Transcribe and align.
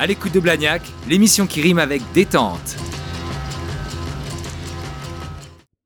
À 0.00 0.06
l'écoute 0.06 0.32
de 0.32 0.40
Blagnac, 0.40 0.80
l'émission 1.10 1.46
qui 1.46 1.60
rime 1.60 1.78
avec 1.78 2.00
détente. 2.14 2.74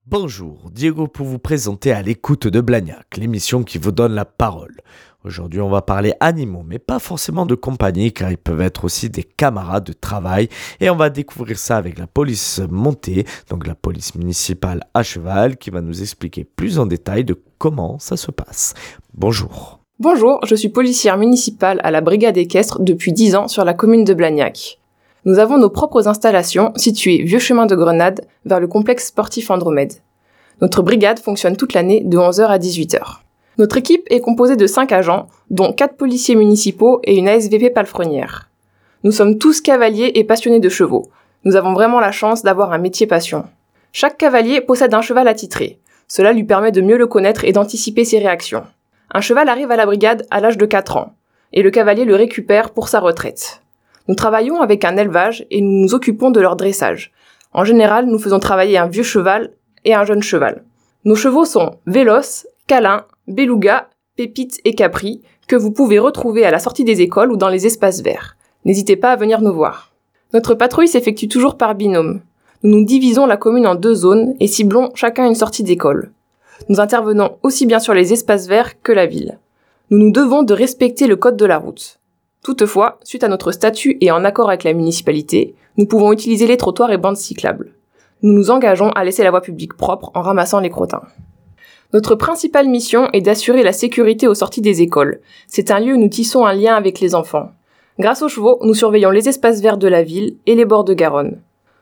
Bonjour, 0.06 0.70
Diego 0.70 1.08
pour 1.08 1.26
vous 1.26 1.40
présenter 1.40 1.90
à 1.90 2.00
l'écoute 2.00 2.46
de 2.46 2.60
Blagnac, 2.60 3.16
l'émission 3.16 3.64
qui 3.64 3.76
vous 3.76 3.90
donne 3.90 4.14
la 4.14 4.24
parole. 4.24 4.76
Aujourd'hui, 5.24 5.60
on 5.60 5.68
va 5.68 5.82
parler 5.82 6.14
animaux, 6.20 6.62
mais 6.64 6.78
pas 6.78 7.00
forcément 7.00 7.44
de 7.44 7.56
compagnie, 7.56 8.12
car 8.12 8.30
ils 8.30 8.38
peuvent 8.38 8.60
être 8.60 8.84
aussi 8.84 9.10
des 9.10 9.24
camarades 9.24 9.82
de 9.82 9.92
travail. 9.92 10.48
Et 10.78 10.90
on 10.90 10.96
va 10.96 11.10
découvrir 11.10 11.58
ça 11.58 11.76
avec 11.76 11.98
la 11.98 12.06
police 12.06 12.60
montée, 12.70 13.26
donc 13.50 13.66
la 13.66 13.74
police 13.74 14.14
municipale 14.14 14.84
à 14.94 15.02
cheval, 15.02 15.56
qui 15.56 15.70
va 15.70 15.80
nous 15.80 16.02
expliquer 16.02 16.44
plus 16.44 16.78
en 16.78 16.86
détail 16.86 17.24
de 17.24 17.36
comment 17.58 17.98
ça 17.98 18.16
se 18.16 18.30
passe. 18.30 18.74
Bonjour. 19.12 19.83
Bonjour, 20.00 20.40
je 20.44 20.56
suis 20.56 20.70
policière 20.70 21.16
municipale 21.16 21.80
à 21.84 21.92
la 21.92 22.00
brigade 22.00 22.36
équestre 22.36 22.80
depuis 22.80 23.12
10 23.12 23.36
ans 23.36 23.46
sur 23.46 23.64
la 23.64 23.74
commune 23.74 24.02
de 24.02 24.12
Blagnac. 24.12 24.80
Nous 25.24 25.38
avons 25.38 25.56
nos 25.56 25.70
propres 25.70 26.08
installations 26.08 26.72
situées 26.74 27.22
Vieux 27.22 27.38
Chemin 27.38 27.66
de 27.66 27.76
Grenade 27.76 28.26
vers 28.44 28.58
le 28.58 28.66
complexe 28.66 29.06
sportif 29.06 29.52
Andromède. 29.52 29.92
Notre 30.60 30.82
brigade 30.82 31.20
fonctionne 31.20 31.56
toute 31.56 31.74
l'année 31.74 32.02
de 32.04 32.18
11h 32.18 32.42
à 32.42 32.58
18h. 32.58 33.18
Notre 33.58 33.76
équipe 33.76 34.04
est 34.10 34.18
composée 34.18 34.56
de 34.56 34.66
5 34.66 34.90
agents, 34.90 35.28
dont 35.50 35.72
4 35.72 35.96
policiers 35.96 36.34
municipaux 36.34 37.00
et 37.04 37.16
une 37.16 37.28
ASVP 37.28 37.70
palefrenière. 37.70 38.50
Nous 39.04 39.12
sommes 39.12 39.38
tous 39.38 39.60
cavaliers 39.60 40.10
et 40.16 40.24
passionnés 40.24 40.58
de 40.58 40.68
chevaux. 40.68 41.06
Nous 41.44 41.54
avons 41.54 41.72
vraiment 41.72 42.00
la 42.00 42.10
chance 42.10 42.42
d'avoir 42.42 42.72
un 42.72 42.78
métier 42.78 43.06
passion. 43.06 43.44
Chaque 43.92 44.18
cavalier 44.18 44.60
possède 44.60 44.92
un 44.92 45.02
cheval 45.02 45.28
attitré. 45.28 45.78
Cela 46.08 46.32
lui 46.32 46.42
permet 46.42 46.72
de 46.72 46.80
mieux 46.80 46.98
le 46.98 47.06
connaître 47.06 47.44
et 47.44 47.52
d'anticiper 47.52 48.04
ses 48.04 48.18
réactions. 48.18 48.64
Un 49.16 49.20
cheval 49.20 49.48
arrive 49.48 49.70
à 49.70 49.76
la 49.76 49.86
brigade 49.86 50.26
à 50.32 50.40
l'âge 50.40 50.58
de 50.58 50.66
4 50.66 50.96
ans, 50.96 51.14
et 51.52 51.62
le 51.62 51.70
cavalier 51.70 52.04
le 52.04 52.16
récupère 52.16 52.70
pour 52.70 52.88
sa 52.88 52.98
retraite. 52.98 53.62
Nous 54.08 54.16
travaillons 54.16 54.60
avec 54.60 54.84
un 54.84 54.96
élevage 54.96 55.46
et 55.52 55.60
nous 55.60 55.70
nous 55.70 55.94
occupons 55.94 56.32
de 56.32 56.40
leur 56.40 56.56
dressage. 56.56 57.12
En 57.52 57.62
général, 57.62 58.06
nous 58.06 58.18
faisons 58.18 58.40
travailler 58.40 58.76
un 58.76 58.88
vieux 58.88 59.04
cheval 59.04 59.52
et 59.84 59.94
un 59.94 60.04
jeune 60.04 60.22
cheval. 60.22 60.64
Nos 61.04 61.14
chevaux 61.14 61.44
sont 61.44 61.76
Véloce, 61.86 62.48
Câlin, 62.66 63.04
Beluga, 63.28 63.88
Pépite 64.16 64.60
et 64.64 64.74
Capri, 64.74 65.22
que 65.46 65.54
vous 65.54 65.70
pouvez 65.70 66.00
retrouver 66.00 66.44
à 66.44 66.50
la 66.50 66.58
sortie 66.58 66.84
des 66.84 67.00
écoles 67.00 67.30
ou 67.30 67.36
dans 67.36 67.48
les 67.48 67.66
espaces 67.66 68.02
verts. 68.02 68.36
N'hésitez 68.64 68.96
pas 68.96 69.12
à 69.12 69.16
venir 69.16 69.40
nous 69.40 69.54
voir. 69.54 69.92
Notre 70.32 70.56
patrouille 70.56 70.88
s'effectue 70.88 71.28
toujours 71.28 71.56
par 71.56 71.76
binôme. 71.76 72.20
Nous 72.64 72.78
nous 72.78 72.84
divisons 72.84 73.26
la 73.26 73.36
commune 73.36 73.68
en 73.68 73.76
deux 73.76 73.94
zones 73.94 74.34
et 74.40 74.48
ciblons 74.48 74.90
chacun 74.96 75.24
une 75.24 75.36
sortie 75.36 75.62
d'école. 75.62 76.10
Nous 76.68 76.80
intervenons 76.80 77.36
aussi 77.42 77.66
bien 77.66 77.78
sur 77.78 77.94
les 77.94 78.12
espaces 78.12 78.46
verts 78.46 78.80
que 78.82 78.92
la 78.92 79.06
ville. 79.06 79.38
Nous 79.90 79.98
nous 79.98 80.12
devons 80.12 80.42
de 80.42 80.54
respecter 80.54 81.06
le 81.06 81.16
code 81.16 81.36
de 81.36 81.44
la 81.44 81.58
route. 81.58 81.98
Toutefois, 82.42 82.98
suite 83.04 83.24
à 83.24 83.28
notre 83.28 83.52
statut 83.52 83.96
et 84.00 84.10
en 84.10 84.24
accord 84.24 84.48
avec 84.48 84.64
la 84.64 84.72
municipalité, 84.72 85.54
nous 85.76 85.86
pouvons 85.86 86.12
utiliser 86.12 86.46
les 86.46 86.56
trottoirs 86.56 86.92
et 86.92 86.98
bandes 86.98 87.16
cyclables. 87.16 87.74
Nous 88.22 88.32
nous 88.32 88.50
engageons 88.50 88.90
à 88.90 89.04
laisser 89.04 89.24
la 89.24 89.30
voie 89.30 89.42
publique 89.42 89.74
propre 89.74 90.10
en 90.14 90.22
ramassant 90.22 90.60
les 90.60 90.70
crottins. 90.70 91.02
Notre 91.92 92.14
principale 92.14 92.68
mission 92.68 93.08
est 93.12 93.20
d'assurer 93.20 93.62
la 93.62 93.72
sécurité 93.72 94.26
aux 94.26 94.34
sorties 94.34 94.60
des 94.60 94.82
écoles. 94.82 95.20
C'est 95.46 95.70
un 95.70 95.80
lieu 95.80 95.94
où 95.94 95.98
nous 95.98 96.08
tissons 96.08 96.44
un 96.44 96.54
lien 96.54 96.74
avec 96.74 97.00
les 97.00 97.14
enfants. 97.14 97.50
Grâce 97.98 98.22
aux 98.22 98.28
chevaux, 98.28 98.58
nous 98.62 98.74
surveillons 98.74 99.10
les 99.10 99.28
espaces 99.28 99.60
verts 99.60 99.78
de 99.78 99.86
la 99.86 100.02
ville 100.02 100.36
et 100.46 100.54
les 100.54 100.64
bords 100.64 100.84
de 100.84 100.94
Garonne. 100.94 101.40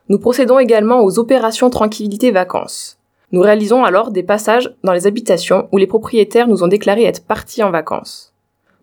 Nous 0.09 0.19
procédons 0.19 0.59
également 0.59 1.01
aux 1.03 1.19
opérations 1.19 1.71
tranquillité 1.71 2.31
vacances. 2.31 2.99
Nous 3.33 3.41
réalisons 3.41 3.83
alors 3.83 4.11
des 4.11 4.23
passages 4.23 4.71
dans 4.85 4.93
les 4.93 5.07
habitations 5.07 5.67
où 5.73 5.79
les 5.79 5.87
propriétaires 5.87 6.49
nous 6.49 6.63
ont 6.63 6.69
déclaré 6.69 7.05
être 7.05 7.25
partis 7.25 7.63
en 7.63 7.71
vacances. 7.71 8.35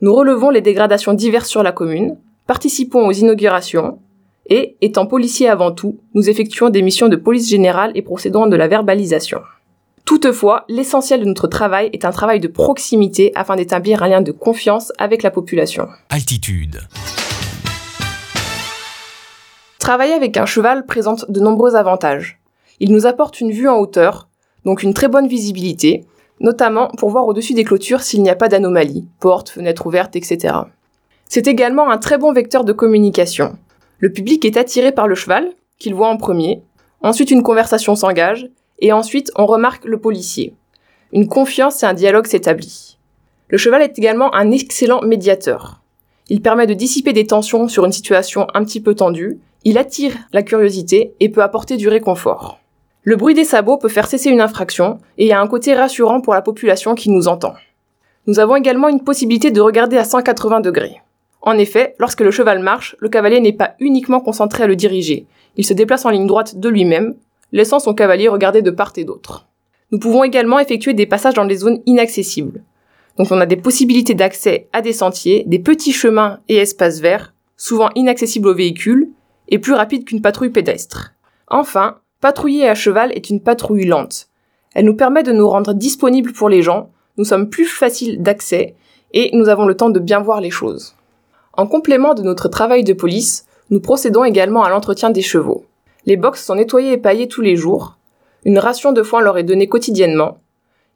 Nous 0.02 0.12
relevons 0.14 0.50
les 0.50 0.62
dégradations 0.62 1.14
diverses 1.14 1.50
sur 1.50 1.62
la 1.62 1.72
commune, 1.72 2.18
participons 2.48 3.06
aux 3.06 3.12
inaugurations, 3.12 4.00
et, 4.48 4.76
étant 4.82 5.06
policiers 5.06 5.50
avant 5.50 5.72
tout, 5.72 6.00
nous 6.16 6.32
effectuons 6.32 6.72
des 6.72 6.82
missions 6.82 7.10
de 7.10 7.16
police 7.16 7.48
générale 7.48 7.92
et 7.94 8.02
procédons 8.02 8.48
de 8.48 8.56
la 8.56 8.68
verbalisation. 8.68 9.42
Toutefois, 10.04 10.66
l'essentiel 10.68 11.20
de 11.20 11.26
notre 11.26 11.46
travail 11.46 11.92
est 11.94 12.04
un 12.04 12.10
travail 12.10 12.40
de 12.40 12.48
proximité 12.48 13.32
afin 13.36 13.56
d'établir 13.56 14.02
un 14.02 14.08
lien 14.08 14.22
de 14.22 14.32
confiance 14.32 14.92
avec 14.98 15.22
la 15.22 15.30
population. 15.30 15.88
Altitude. 16.10 16.80
Travailler 19.78 20.14
avec 20.14 20.38
un 20.38 20.48
cheval 20.48 20.88
présente 20.88 21.30
de 21.30 21.40
nombreux 21.40 21.76
avantages. 21.76 22.40
Il 22.80 22.92
nous 22.92 23.06
apporte 23.06 23.42
une 23.42 23.52
vue 23.52 23.70
en 23.70 23.78
hauteur, 23.78 24.29
donc 24.66 24.84
une 24.84 24.94
très 24.94 25.08
bonne 25.08 25.28
visibilité, 25.28 26.06
notamment 26.40 26.88
pour 26.98 27.10
voir 27.10 27.28
au-dessus 27.28 27.54
des 27.54 27.64
clôtures 27.64 28.02
s'il 28.02 28.22
n'y 28.22 28.30
a 28.30 28.36
pas 28.36 28.48
d'anomalie, 28.48 29.08
portes, 29.20 29.50
fenêtres 29.50 29.88
ouvertes, 29.88 30.16
etc. 30.16 30.56
C'est 31.28 31.48
également 31.48 31.90
un 31.90 31.98
très 31.98 32.18
bon 32.18 32.34
vecteur 32.34 32.64
de 32.64 32.74
communication. 32.74 33.58
Le 34.00 34.12
public 34.12 34.46
est 34.46 34.58
attiré 34.58 34.92
par 34.92 35.08
le 35.08 35.16
cheval, 35.16 35.52
qu'il 35.78 35.94
voit 35.94 36.10
en 36.10 36.18
premier, 36.18 36.62
ensuite 37.02 37.32
une 37.32 37.44
conversation 37.44 37.96
s'engage, 37.96 38.50
et 38.80 38.94
ensuite 38.94 39.32
on 39.36 39.46
remarque 39.46 39.86
le 39.86 40.00
policier. 40.00 40.54
Une 41.12 41.28
confiance 41.28 41.84
et 41.84 41.86
un 41.86 41.94
dialogue 41.94 42.28
s'établit. 42.28 42.98
Le 43.48 43.58
cheval 43.58 43.82
est 43.82 43.98
également 43.98 44.34
un 44.36 44.52
excellent 44.52 45.02
médiateur. 45.02 45.82
Il 46.30 46.42
permet 46.42 46.68
de 46.68 46.76
dissiper 46.76 47.14
des 47.14 47.26
tensions 47.26 47.68
sur 47.68 47.86
une 47.86 47.92
situation 47.92 48.48
un 48.54 48.64
petit 48.64 48.80
peu 48.80 48.94
tendue, 48.94 49.40
il 49.66 49.78
attire 49.78 50.14
la 50.32 50.44
curiosité 50.44 51.14
et 51.20 51.30
peut 51.30 51.42
apporter 51.42 51.76
du 51.76 51.90
réconfort. 51.90 52.59
Le 53.10 53.16
bruit 53.16 53.34
des 53.34 53.44
sabots 53.44 53.80
peut 53.80 53.90
faire 53.90 54.06
cesser 54.06 54.30
une 54.30 54.40
infraction 54.40 55.00
et 55.18 55.34
a 55.34 55.42
un 55.42 55.48
côté 55.48 55.74
rassurant 55.74 56.22
pour 56.22 56.36
la 56.36 56.44
population 56.44 56.94
qui 56.94 57.10
nous 57.10 57.28
entend. 57.28 57.56
Nous 58.28 58.38
avons 58.38 58.56
également 58.56 58.88
une 58.88 59.04
possibilité 59.04 59.50
de 59.50 59.62
regarder 59.62 59.98
à 59.98 60.04
180 60.04 60.60
degrés. 60.60 61.02
En 61.42 61.58
effet, 61.58 61.96
lorsque 61.98 62.22
le 62.22 62.30
cheval 62.30 62.60
marche, 62.60 62.96
le 63.00 63.10
cavalier 63.10 63.40
n'est 63.40 63.52
pas 63.52 63.74
uniquement 63.80 64.20
concentré 64.20 64.66
à 64.66 64.68
le 64.68 64.76
diriger. 64.76 65.26
Il 65.56 65.66
se 65.66 65.74
déplace 65.74 66.06
en 66.06 66.12
ligne 66.12 66.28
droite 66.28 66.60
de 66.60 66.70
lui-même, 66.70 67.16
laissant 67.52 67.80
son 67.80 67.96
cavalier 67.96 68.28
regarder 68.28 68.62
de 68.62 68.70
part 68.70 68.94
et 68.96 69.06
d'autre. 69.06 69.48
Nous 69.92 69.98
pouvons 69.98 70.24
également 70.24 70.60
effectuer 70.60 70.94
des 70.94 71.08
passages 71.08 71.34
dans 71.34 71.46
des 71.46 71.58
zones 71.58 71.82
inaccessibles. 71.88 72.62
Donc 73.18 73.32
on 73.32 73.42
a 73.42 73.48
des 73.48 73.58
possibilités 73.58 74.14
d'accès 74.14 74.68
à 74.72 74.84
des 74.84 74.94
sentiers, 74.94 75.46
des 75.48 75.58
petits 75.58 75.94
chemins 75.94 76.42
et 76.48 76.58
espaces 76.58 77.00
verts, 77.00 77.34
souvent 77.58 77.90
inaccessibles 77.96 78.50
aux 78.50 78.56
véhicules, 78.56 79.10
et 79.48 79.58
plus 79.58 79.74
rapides 79.74 80.06
qu'une 80.06 80.22
patrouille 80.22 80.52
pédestre. 80.52 81.16
Enfin, 81.48 81.96
patrouiller 82.22 82.68
à 82.68 82.76
cheval 82.76 83.12
est 83.14 83.30
une 83.30 83.42
patrouille 83.42 83.86
lente. 83.86 84.28
Elle 84.74 84.86
nous 84.86 84.96
permet 84.96 85.24
de 85.24 85.32
nous 85.32 85.50
rendre 85.50 85.74
disponibles 85.74 86.34
pour 86.34 86.50
les 86.50 86.62
gens, 86.62 86.90
nous 87.18 87.26
sommes 87.26 87.50
plus 87.50 87.66
faciles 87.66 88.22
d'accès, 88.22 88.76
et 89.14 89.30
nous 89.34 89.50
avons 89.50 89.66
le 89.66 89.76
temps 89.76 89.90
de 89.90 90.00
bien 90.00 90.20
voir 90.20 90.42
les 90.42 90.52
choses. 90.52 90.96
En 91.54 91.68
complément 91.68 92.14
de 92.14 92.22
notre 92.22 92.48
travail 92.48 92.84
de 92.84 92.94
police, 92.94 93.46
nous 93.70 93.80
procédons 93.80 94.24
également 94.24 94.64
à 94.64 94.70
l'entretien 94.70 95.10
des 95.10 95.22
chevaux. 95.22 95.66
Les 96.06 96.18
box 96.18 96.46
sont 96.46 96.56
nettoyés 96.56 96.94
et 96.94 96.98
paillés 96.98 97.28
tous 97.28 97.42
les 97.42 97.56
jours. 97.56 97.98
Une 98.46 98.60
ration 98.60 98.94
de 98.94 99.04
foin 99.04 99.22
leur 99.22 99.38
est 99.38 99.44
donnée 99.44 99.68
quotidiennement. 99.68 100.38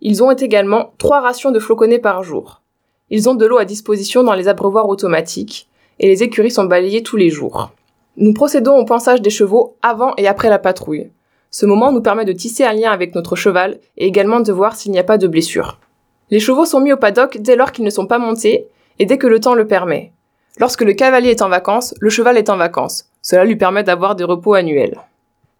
Ils 0.02 0.24
ont 0.24 0.32
également 0.32 0.94
trois 0.98 1.22
rations 1.22 1.52
de 1.52 1.60
floconnés 1.60 2.00
par 2.00 2.24
jour. 2.24 2.62
Ils 3.10 3.30
ont 3.30 3.36
de 3.36 3.46
l'eau 3.46 3.58
à 3.58 3.66
disposition 3.66 4.24
dans 4.24 4.34
les 4.34 4.48
abreuvoirs 4.48 4.90
automatiques 4.90 5.68
et 6.00 6.08
les 6.08 6.24
écuries 6.24 6.52
sont 6.52 6.66
balayées 6.66 7.04
tous 7.04 7.18
les 7.18 7.30
jours. 7.30 7.72
Nous 8.16 8.34
procédons 8.34 8.78
au 8.78 8.86
pansage 8.86 9.22
des 9.22 9.32
chevaux 9.32 9.76
avant 9.82 10.14
et 10.18 10.28
après 10.28 10.50
la 10.50 10.60
patrouille. 10.60 11.10
Ce 11.50 11.66
moment 11.66 11.92
nous 11.92 12.02
permet 12.02 12.26
de 12.26 12.34
tisser 12.34 12.64
un 12.64 12.74
lien 12.74 12.92
avec 12.92 13.16
notre 13.16 13.36
cheval 13.36 13.80
et 13.98 14.06
également 14.06 14.40
de 14.40 14.52
voir 14.52 14.76
s'il 14.76 14.92
n'y 14.92 15.00
a 15.00 15.04
pas 15.04 15.18
de 15.18 15.28
blessure. 15.28 15.80
Les 16.30 16.40
chevaux 16.40 16.66
sont 16.66 16.80
mis 16.80 16.94
au 16.94 16.98
paddock 16.98 17.38
dès 17.40 17.56
lors 17.56 17.72
qu'ils 17.72 17.86
ne 17.86 17.90
sont 17.90 18.06
pas 18.06 18.20
montés 18.20 18.68
et 19.00 19.06
dès 19.06 19.18
que 19.18 19.28
le 19.28 19.40
temps 19.40 19.56
le 19.56 19.68
permet. 19.68 20.12
Lorsque 20.60 20.82
le 20.82 20.94
cavalier 20.94 21.32
est 21.32 21.42
en 21.42 21.50
vacances, 21.50 21.96
le 22.00 22.10
cheval 22.10 22.38
est 22.38 22.50
en 22.52 22.58
vacances. 22.58 23.06
Cela 23.24 23.46
lui 23.46 23.56
permet 23.56 23.84
d'avoir 23.84 24.16
des 24.16 24.24
repos 24.24 24.54
annuels. 24.54 25.00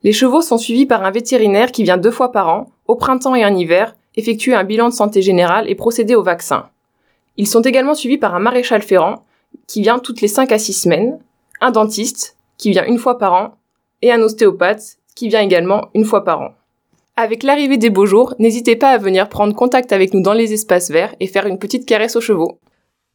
Les 0.04 0.14
chevaux 0.14 0.42
sont 0.42 0.58
suivis 0.60 0.86
par 0.86 1.04
un 1.04 1.12
vétérinaire 1.12 1.72
qui 1.72 1.84
vient 1.84 1.98
deux 1.98 2.12
fois 2.12 2.32
par 2.32 2.50
an, 2.50 2.68
au 2.88 2.96
printemps 2.96 3.36
et 3.36 3.46
en 3.46 3.56
hiver, 3.56 3.96
effectuer 4.16 4.54
un 4.54 4.64
bilan 4.64 4.90
de 4.90 4.94
santé 4.94 5.24
générale 5.24 5.70
et 5.70 5.76
procéder 5.76 6.14
au 6.14 6.22
vaccin. 6.22 6.70
Ils 7.38 7.48
sont 7.48 7.62
également 7.62 7.96
suivis 7.96 8.18
par 8.18 8.36
un 8.36 8.40
maréchal 8.40 8.84
ferrant 8.84 9.26
qui 9.66 9.82
vient 9.82 9.98
toutes 9.98 10.22
les 10.22 10.28
5 10.28 10.52
à 10.52 10.60
6 10.60 10.74
semaines, 10.74 11.20
un 11.62 11.72
dentiste 11.72 12.36
qui 12.58 12.72
vient 12.72 12.86
une 12.86 12.98
fois 12.98 13.18
par 13.18 13.34
an 13.34 13.58
et 14.02 14.12
un 14.12 14.22
ostéopathe 14.22 14.98
qui 15.16 15.30
vient 15.30 15.42
également 15.42 15.90
une 15.94 16.06
fois 16.06 16.24
par 16.24 16.42
an. 16.42 16.54
Avec 17.16 17.44
l'arrivée 17.44 17.78
des 17.78 17.92
beaux 17.92 18.08
jours, 18.08 18.34
n'hésitez 18.40 18.76
pas 18.76 18.90
à 18.90 18.98
venir 18.98 19.30
prendre 19.30 19.56
contact 19.56 19.92
avec 19.92 20.14
nous 20.14 20.22
dans 20.22 20.34
les 20.34 20.52
espaces 20.52 20.90
verts 20.90 21.16
et 21.20 21.28
faire 21.28 21.46
une 21.46 21.60
petite 21.60 21.86
caresse 21.86 22.16
aux 22.16 22.22
chevaux. 22.22 22.60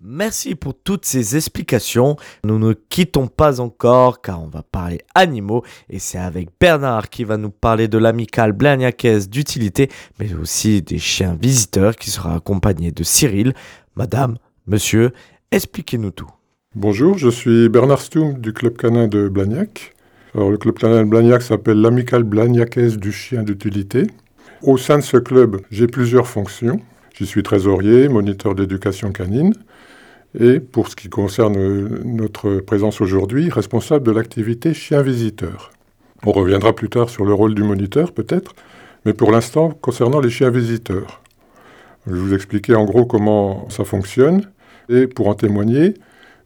Merci 0.01 0.55
pour 0.55 0.75
toutes 0.75 1.05
ces 1.05 1.37
explications. 1.37 2.15
Nous 2.45 2.61
ne 2.61 2.73
quittons 2.73 3.27
pas 3.27 3.61
encore 3.61 4.23
car 4.23 4.41
on 4.41 4.47
va 4.47 4.63
parler 4.63 5.01
animaux 5.17 5.65
et 5.91 5.99
c'est 5.99 6.19
avec 6.19 6.51
Bernard 6.61 7.11
qui 7.11 7.25
va 7.25 7.37
nous 7.37 7.51
parler 7.51 7.89
de 7.89 7.99
l'amicale 7.99 8.53
blagnacaise 8.53 9.29
d'utilité 9.29 9.89
mais 10.21 10.33
aussi 10.35 10.83
des 10.83 10.99
chiens 10.99 11.37
visiteurs 11.41 11.97
qui 11.97 12.11
sera 12.11 12.37
accompagné 12.37 12.93
de 12.93 13.03
Cyril. 13.03 13.55
Madame, 13.97 14.39
monsieur, 14.69 15.11
expliquez-nous 15.51 16.13
tout. 16.13 16.31
Bonjour, 16.77 17.17
je 17.17 17.31
suis 17.31 17.71
Bernard 17.71 18.01
Stoum 18.01 18.35
du 18.35 18.53
club 18.53 18.77
canin 18.77 19.09
de 19.09 19.27
Blagnac. 19.27 19.95
Alors, 20.35 20.51
le 20.51 20.59
club 20.59 20.79
canin 20.79 21.03
de 21.03 21.09
Blagnac 21.09 21.41
s'appelle 21.41 21.81
l'amicale 21.81 22.25
blagnacaise 22.25 22.99
du 22.99 23.11
chien 23.11 23.43
d'utilité. 23.43 24.07
Au 24.63 24.77
sein 24.77 24.99
de 24.99 25.03
ce 25.03 25.17
club, 25.17 25.63
j'ai 25.71 25.87
plusieurs 25.87 26.29
fonctions. 26.29 26.79
Je 27.15 27.25
suis 27.25 27.43
trésorier, 27.43 28.09
moniteur 28.09 28.55
d'éducation 28.55 29.13
canine 29.13 29.55
et 30.39 30.61
pour 30.61 30.89
ce 30.89 30.95
qui 30.95 31.09
concerne 31.09 31.57
notre 32.05 32.61
présence 32.61 33.01
aujourd'hui, 33.01 33.49
responsable 33.49 34.07
de 34.07 34.13
l'activité 34.13 34.75
chien 34.75 35.01
visiteur. 35.01 35.73
On 36.27 36.33
reviendra 36.33 36.77
plus 36.77 36.91
tard 36.91 37.09
sur 37.09 37.25
le 37.25 37.33
rôle 37.33 37.55
du 37.55 37.63
moniteur 37.63 38.13
peut-être, 38.13 38.55
mais 39.07 39.15
pour 39.15 39.33
l'instant 39.33 39.71
concernant 39.71 40.21
les 40.21 40.31
chiens 40.31 40.51
visiteurs. 40.51 41.23
Je 42.07 42.13
vais 42.13 42.21
vous 42.21 42.35
expliquer 42.35 42.75
en 42.75 42.85
gros 42.85 43.07
comment 43.07 43.69
ça 43.71 43.85
fonctionne 43.85 44.43
et 44.91 45.07
pour 45.07 45.29
en 45.29 45.35
témoigner, 45.35 45.95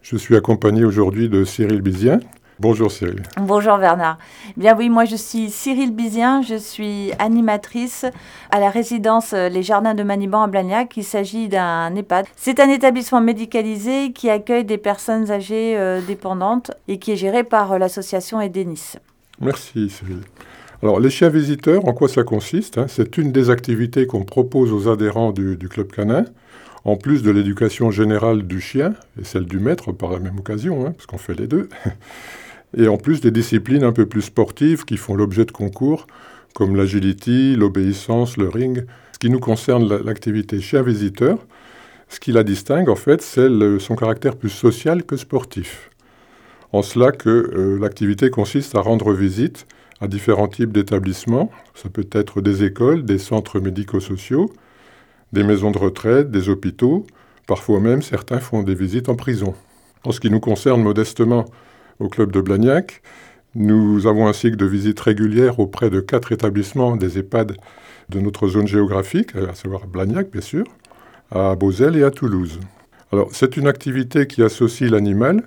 je 0.02 0.16
suis 0.16 0.36
accompagné 0.36 0.84
aujourd'hui 0.84 1.28
de 1.28 1.44
Cyril 1.44 1.80
Bizien. 1.80 2.20
Bonjour 2.58 2.92
Cyril. 2.92 3.22
Bonjour 3.40 3.78
Bernard. 3.78 4.18
Bien 4.56 4.76
oui, 4.76 4.88
moi 4.88 5.04
je 5.04 5.16
suis 5.16 5.50
Cyril 5.50 5.92
Bizien, 5.92 6.42
je 6.42 6.54
suis 6.54 7.10
animatrice 7.18 8.04
à 8.50 8.60
la 8.60 8.68
résidence 8.68 9.32
euh, 9.32 9.48
Les 9.48 9.62
Jardins 9.62 9.94
de 9.94 10.02
Maniban 10.02 10.42
à 10.42 10.46
Blagnac. 10.48 10.96
Il 10.96 11.02
s'agit 11.02 11.48
d'un 11.48 11.94
EHPAD. 11.96 12.26
C'est 12.36 12.60
un 12.60 12.68
établissement 12.68 13.20
médicalisé 13.20 14.12
qui 14.12 14.28
accueille 14.28 14.64
des 14.64 14.78
personnes 14.78 15.30
âgées 15.30 15.76
euh, 15.76 16.00
dépendantes 16.00 16.72
et 16.88 16.98
qui 16.98 17.12
est 17.12 17.16
géré 17.16 17.42
par 17.42 17.72
euh, 17.72 17.78
l'association 17.78 18.40
Edenis. 18.40 18.94
Merci 19.40 19.88
Cyril. 19.88 20.20
Alors 20.82 21.00
les 21.00 21.10
chiens 21.10 21.30
visiteurs, 21.30 21.86
en 21.88 21.94
quoi 21.94 22.08
ça 22.08 22.22
consiste 22.22 22.76
hein? 22.76 22.86
C'est 22.88 23.16
une 23.18 23.32
des 23.32 23.50
activités 23.50 24.06
qu'on 24.06 24.24
propose 24.24 24.72
aux 24.72 24.88
adhérents 24.88 25.32
du, 25.32 25.56
du 25.56 25.68
club 25.68 25.90
canin 25.90 26.24
en 26.84 26.96
plus 26.96 27.22
de 27.22 27.30
l'éducation 27.30 27.90
générale 27.90 28.42
du 28.42 28.60
chien 28.60 28.94
et 29.20 29.24
celle 29.24 29.46
du 29.46 29.58
maître 29.58 29.92
par 29.92 30.10
la 30.12 30.18
même 30.18 30.38
occasion, 30.38 30.86
hein, 30.86 30.92
parce 30.92 31.06
qu'on 31.06 31.18
fait 31.18 31.38
les 31.38 31.46
deux, 31.46 31.68
et 32.76 32.88
en 32.88 32.96
plus 32.96 33.20
des 33.20 33.30
disciplines 33.30 33.84
un 33.84 33.92
peu 33.92 34.06
plus 34.06 34.22
sportives 34.22 34.84
qui 34.84 34.96
font 34.96 35.14
l'objet 35.14 35.44
de 35.44 35.52
concours, 35.52 36.06
comme 36.54 36.76
l'agility, 36.76 37.56
l'obéissance, 37.56 38.36
le 38.36 38.48
ring. 38.48 38.84
Ce 39.12 39.18
qui 39.18 39.30
nous 39.30 39.40
concerne 39.40 39.88
l'activité 40.04 40.60
chien 40.60 40.82
visiteur, 40.82 41.38
ce 42.08 42.20
qui 42.20 42.32
la 42.32 42.44
distingue 42.44 42.88
en 42.88 42.96
fait, 42.96 43.22
c'est 43.22 43.48
son 43.78 43.96
caractère 43.96 44.36
plus 44.36 44.50
social 44.50 45.04
que 45.04 45.16
sportif. 45.16 45.90
En 46.72 46.82
cela 46.82 47.12
que 47.12 47.28
euh, 47.28 47.78
l'activité 47.78 48.30
consiste 48.30 48.74
à 48.74 48.80
rendre 48.80 49.12
visite 49.12 49.66
à 50.00 50.08
différents 50.08 50.48
types 50.48 50.72
d'établissements. 50.72 51.50
Ça 51.74 51.88
peut 51.88 52.08
être 52.12 52.40
des 52.40 52.64
écoles, 52.64 53.04
des 53.04 53.18
centres 53.18 53.60
médico-sociaux, 53.60 54.50
des 55.32 55.42
maisons 55.42 55.70
de 55.70 55.78
retraite, 55.78 56.30
des 56.30 56.48
hôpitaux, 56.48 57.06
parfois 57.46 57.80
même 57.80 58.02
certains 58.02 58.40
font 58.40 58.62
des 58.62 58.74
visites 58.74 59.08
en 59.08 59.16
prison. 59.16 59.54
En 60.04 60.12
ce 60.12 60.20
qui 60.20 60.30
nous 60.30 60.40
concerne 60.40 60.82
modestement 60.82 61.44
au 61.98 62.08
club 62.08 62.32
de 62.32 62.40
Blagnac, 62.40 63.02
nous 63.54 64.06
avons 64.06 64.28
un 64.28 64.32
cycle 64.32 64.56
de 64.56 64.66
visites 64.66 65.00
régulières 65.00 65.60
auprès 65.60 65.90
de 65.90 66.00
quatre 66.00 66.32
établissements 66.32 66.96
des 66.96 67.18
EHPAD 67.18 67.56
de 68.08 68.20
notre 68.20 68.48
zone 68.48 68.66
géographique, 68.66 69.36
à 69.36 69.54
savoir 69.54 69.86
Blagnac 69.86 70.30
bien 70.30 70.40
sûr, 70.40 70.64
à 71.30 71.54
Beauzelle 71.54 71.96
et 71.96 72.02
à 72.02 72.10
Toulouse. 72.10 72.60
Alors 73.12 73.28
c'est 73.32 73.56
une 73.56 73.68
activité 73.68 74.26
qui 74.26 74.42
associe 74.42 74.90
l'animal, 74.90 75.44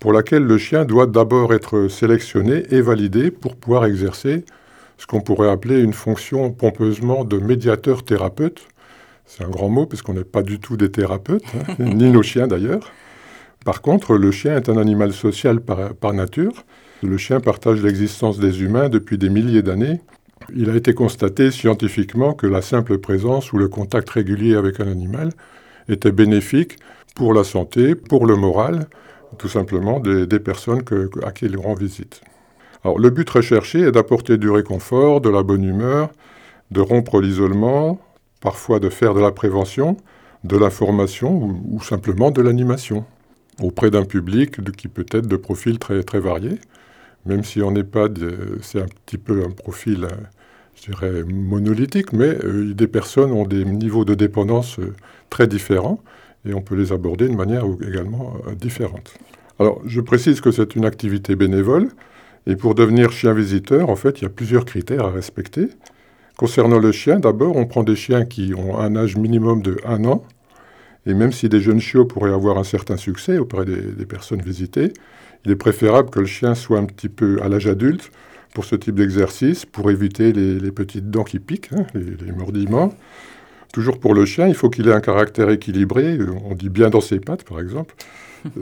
pour 0.00 0.12
laquelle 0.14 0.44
le 0.44 0.56
chien 0.56 0.84
doit 0.84 1.06
d'abord 1.06 1.52
être 1.52 1.88
sélectionné 1.88 2.64
et 2.70 2.80
validé 2.80 3.30
pour 3.30 3.54
pouvoir 3.56 3.84
exercer 3.84 4.44
ce 4.96 5.06
qu'on 5.06 5.20
pourrait 5.20 5.50
appeler 5.50 5.80
une 5.80 5.92
fonction 5.92 6.50
pompeusement 6.50 7.24
de 7.24 7.38
médiateur 7.38 8.02
thérapeute, 8.02 8.66
c'est 9.30 9.44
un 9.44 9.48
grand 9.48 9.68
mot 9.68 9.86
parce 9.86 10.02
qu'on 10.02 10.14
n'est 10.14 10.24
pas 10.24 10.42
du 10.42 10.58
tout 10.58 10.76
des 10.76 10.90
thérapeutes, 10.90 11.44
hein, 11.54 11.74
ni 11.78 12.10
nos 12.10 12.22
chiens 12.22 12.48
d'ailleurs. 12.48 12.92
Par 13.64 13.80
contre, 13.80 14.16
le 14.16 14.32
chien 14.32 14.56
est 14.56 14.68
un 14.68 14.76
animal 14.76 15.12
social 15.12 15.60
par, 15.60 16.12
nature. 16.12 16.64
Le 17.02 17.16
chien 17.16 17.38
partage 17.38 17.80
l'existence 17.80 18.40
des 18.40 18.62
humains 18.62 18.88
depuis 18.88 19.18
des 19.18 19.28
milliers 19.28 19.62
d'années. 19.62 20.00
Il 20.54 20.68
a 20.68 20.74
été 20.74 20.94
constaté 20.94 21.52
scientifiquement 21.52 22.32
que 22.32 22.48
la 22.48 22.60
simple 22.60 22.98
présence 22.98 23.52
ou 23.52 23.58
le 23.58 23.68
contact 23.68 24.10
régulier 24.10 24.56
avec 24.56 24.80
un 24.80 24.90
animal 24.90 25.30
était 25.88 26.10
bénéfique 26.10 26.78
pour 27.14 27.32
la 27.32 27.44
santé, 27.44 27.94
pour 27.94 28.26
le 28.26 28.34
moral, 28.34 28.88
tout 29.38 29.48
simplement 29.48 30.00
des, 30.00 30.40
personnes 30.40 30.82
à 31.22 31.30
qui 31.30 31.44
il 31.44 31.56
rend 31.56 31.74
visite. 31.74 32.22
Alors, 32.82 32.98
le 32.98 33.10
but 33.10 33.28
recherché 33.30 33.80
est 33.80 33.92
d'apporter 33.92 34.38
du 34.38 34.50
réconfort, 34.50 35.20
de 35.20 35.28
la 35.28 35.44
bonne 35.44 35.62
humeur, 35.62 36.10
de 36.72 36.80
rompre 36.80 37.20
l'isolement, 37.20 38.00
parfois 38.40 38.80
de 38.80 38.88
faire 38.88 39.14
de 39.14 39.20
la 39.20 39.32
prévention, 39.32 39.96
de 40.44 40.56
l'information 40.56 41.32
ou, 41.32 41.62
ou, 41.70 41.82
simplement 41.82 42.30
de 42.30 42.40
l'animation 42.40 43.04
auprès 43.60 43.90
d'un 43.90 44.04
public 44.04 44.74
qui 44.76 44.88
peut 44.88 45.06
être 45.10 45.26
de 45.26 45.36
profils 45.36 45.78
très, 45.78 46.02
très 46.02 46.20
variés, 46.20 46.58
même 47.26 47.44
si 47.44 47.60
n'est 47.60 47.84
pas, 47.84 48.08
c'est 48.62 48.80
un 48.80 48.86
petit 49.06 49.18
peu 49.18 49.44
un 49.44 49.50
profil, 49.50 50.04
euh, 50.04 50.08
je 50.74 50.90
dirais, 50.90 51.22
monolithique, 51.24 52.12
mais 52.12 52.36
euh, 52.44 52.72
des 52.72 52.88
personnes 52.88 53.32
ont 53.32 53.46
des 53.46 53.64
niveaux 53.64 54.04
de 54.04 54.14
dépendance 54.14 54.78
euh, 54.78 54.94
très 55.28 55.46
différents 55.46 56.00
et 56.46 56.54
on 56.54 56.62
peut 56.62 56.74
les 56.74 56.92
aborder 56.92 57.28
de 57.28 57.34
manière 57.34 57.64
également 57.86 58.36
différente. 58.58 59.12
Alors, 59.58 59.82
je 59.84 60.00
précise 60.00 60.40
que 60.40 60.50
c'est 60.50 60.74
une 60.74 60.86
activité 60.86 61.36
bénévole 61.36 61.90
et 62.46 62.56
pour 62.56 62.74
devenir 62.74 63.12
chien 63.12 63.34
visiteur, 63.34 63.90
en 63.90 63.96
fait, 63.96 64.20
il 64.20 64.22
y 64.22 64.26
a 64.26 64.30
plusieurs 64.30 64.64
critères 64.64 65.04
à 65.04 65.10
respecter. 65.10 65.68
Concernant 66.40 66.78
le 66.78 66.90
chien, 66.90 67.20
d'abord, 67.20 67.56
on 67.56 67.66
prend 67.66 67.82
des 67.82 67.94
chiens 67.94 68.24
qui 68.24 68.54
ont 68.54 68.78
un 68.78 68.96
âge 68.96 69.14
minimum 69.14 69.60
de 69.60 69.76
1 69.84 70.06
an. 70.06 70.24
Et 71.04 71.12
même 71.12 71.32
si 71.32 71.50
des 71.50 71.60
jeunes 71.60 71.80
chiots 71.80 72.06
pourraient 72.06 72.32
avoir 72.32 72.56
un 72.56 72.64
certain 72.64 72.96
succès 72.96 73.36
auprès 73.36 73.66
des, 73.66 74.06
personnes 74.06 74.40
visitées, 74.40 74.94
il 75.44 75.50
est 75.50 75.56
préférable 75.56 76.08
que 76.08 76.18
le 76.18 76.24
chien 76.24 76.54
soit 76.54 76.78
un 76.78 76.86
petit 76.86 77.10
peu 77.10 77.42
à 77.42 77.50
l'âge 77.50 77.66
adulte 77.66 78.10
pour 78.54 78.64
ce 78.64 78.74
type 78.74 78.94
d'exercice, 78.94 79.66
pour 79.66 79.90
éviter 79.90 80.32
les, 80.32 80.72
petites 80.72 81.10
dents 81.10 81.24
qui 81.24 81.40
piquent, 81.40 81.74
hein, 81.76 81.84
les, 81.92 82.32
mordillements. 82.32 82.94
Toujours 83.74 84.00
pour 84.00 84.14
le 84.14 84.24
chien, 84.24 84.48
il 84.48 84.54
faut 84.54 84.70
qu'il 84.70 84.88
ait 84.88 84.94
un 84.94 85.02
caractère 85.02 85.50
équilibré, 85.50 86.20
on 86.46 86.54
dit 86.54 86.70
bien 86.70 86.88
dans 86.88 87.02
ses 87.02 87.20
pattes 87.20 87.44
par 87.44 87.60
exemple. 87.60 87.94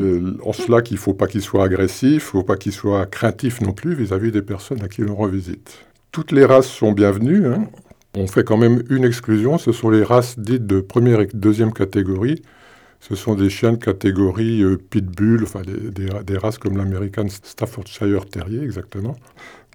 Euh, 0.01 0.37
en 0.45 0.53
cela 0.53 0.83
qu'il 0.83 0.97
ne 0.97 1.01
faut 1.01 1.15
pas 1.15 1.29
qu'il 1.29 1.41
soit 1.41 1.63
agressif, 1.63 2.11
il 2.11 2.15
ne 2.15 2.19
faut 2.19 2.43
pas 2.43 2.57
qu'il 2.57 2.73
soit 2.73 3.07
craintif 3.07 3.61
non 3.61 3.71
plus 3.71 3.95
vis-à-vis 3.95 4.33
des 4.33 4.43
personnes 4.43 4.83
à 4.83 4.89
qui 4.89 5.03
l'on 5.03 5.15
rend 5.15 5.29
visite. 5.29 5.88
Toutes 6.13 6.33
les 6.33 6.45
races 6.45 6.69
sont 6.69 6.93
bienvenues. 6.93 7.47
Hein. 7.47 7.69
On 8.15 8.27
fait 8.27 8.43
quand 8.43 8.57
même 8.57 8.83
une 8.89 9.05
exclusion, 9.05 9.59
ce 9.59 9.73
sont 9.73 9.91
les 9.91 10.03
races 10.03 10.39
dites 10.39 10.67
de 10.67 10.81
première 10.81 11.21
et 11.21 11.29
deuxième 11.33 11.73
catégorie. 11.73 12.43
Ce 13.01 13.15
sont 13.15 13.35
des 13.35 13.51
chiens 13.51 13.73
de 13.73 13.77
catégorie 13.77 14.63
euh, 14.63 14.77
pitbull, 14.77 15.45
enfin 15.45 15.63
des, 15.63 16.39
races 16.39 16.59
comme 16.59 16.77
l'American 16.77 17.27
Staffordshire 17.29 18.27
Terrier 18.27 18.63
exactement, 18.63 19.15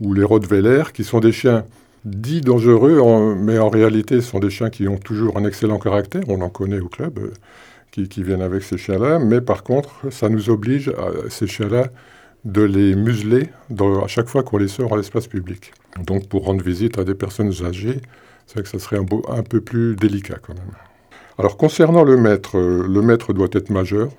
ou 0.01 0.13
les 0.13 0.23
Rottweiler, 0.23 0.83
qui 0.93 1.03
sont 1.05 1.19
des 1.19 1.31
chiens 1.31 1.63
dits 2.03 2.41
dangereux, 2.41 3.35
mais 3.37 3.59
en 3.59 3.69
réalité 3.69 4.15
ce 4.15 4.29
sont 4.29 4.39
des 4.39 4.49
chiens 4.49 4.69
qui 4.69 4.89
ont 4.89 4.97
toujours 4.97 5.37
un 5.37 5.45
excellent 5.45 5.79
caractère. 5.79 6.23
On 6.27 6.41
en 6.41 6.49
connaît 6.49 6.79
au 6.79 6.89
club 6.89 7.19
euh, 7.19 7.31
qui, 7.91 8.09
qui, 8.09 8.23
viennent 8.23 8.41
avec 8.41 8.63
ces 8.63 8.77
chiens-là, 8.77 9.19
mais 9.19 9.39
par 9.39 9.63
contre, 9.63 10.11
ça 10.11 10.27
nous 10.27 10.49
oblige, 10.49 10.89
à, 10.89 11.29
ces 11.29 11.47
chiens-là, 11.47 11.85
de 12.45 12.61
les 12.61 12.95
museler 12.95 13.49
à 13.79 14.07
chaque 14.07 14.27
fois 14.27 14.43
qu'on 14.43 14.57
les 14.57 14.67
sort 14.67 14.93
à 14.93 14.97
l'espace 14.97 15.27
public. 15.27 15.71
Donc 16.05 16.27
pour 16.27 16.45
rendre 16.45 16.63
visite 16.63 16.97
à 16.97 17.03
des 17.03 17.15
personnes 17.15 17.53
âgées, 17.63 18.01
c'est 18.45 18.55
vrai 18.55 18.63
que 18.63 18.69
ça 18.69 18.79
serait 18.79 18.97
un, 18.97 19.05
un, 19.29 19.43
peu 19.43 19.61
plus 19.61 19.95
délicat 19.95 20.37
quand 20.41 20.53
même. 20.53 20.73
Alors 21.37 21.57
concernant 21.57 22.03
le 22.03 22.17
maître, 22.17 22.57
euh, 22.57 22.85
le 22.87 23.01
maître 23.01 23.33
doit 23.33 23.47
être 23.53 23.69
majeur. 23.69 24.09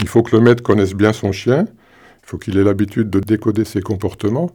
Il 0.00 0.08
faut 0.08 0.22
que 0.22 0.36
le 0.36 0.42
maître 0.42 0.62
connaisse 0.62 0.94
bien 0.94 1.12
son 1.12 1.32
chien. 1.32 1.66
Il 2.22 2.28
faut 2.28 2.38
qu'il 2.38 2.56
ait 2.58 2.64
l'habitude 2.64 3.10
de 3.10 3.20
décoder 3.20 3.64
ses 3.64 3.80
comportements. 3.80 4.50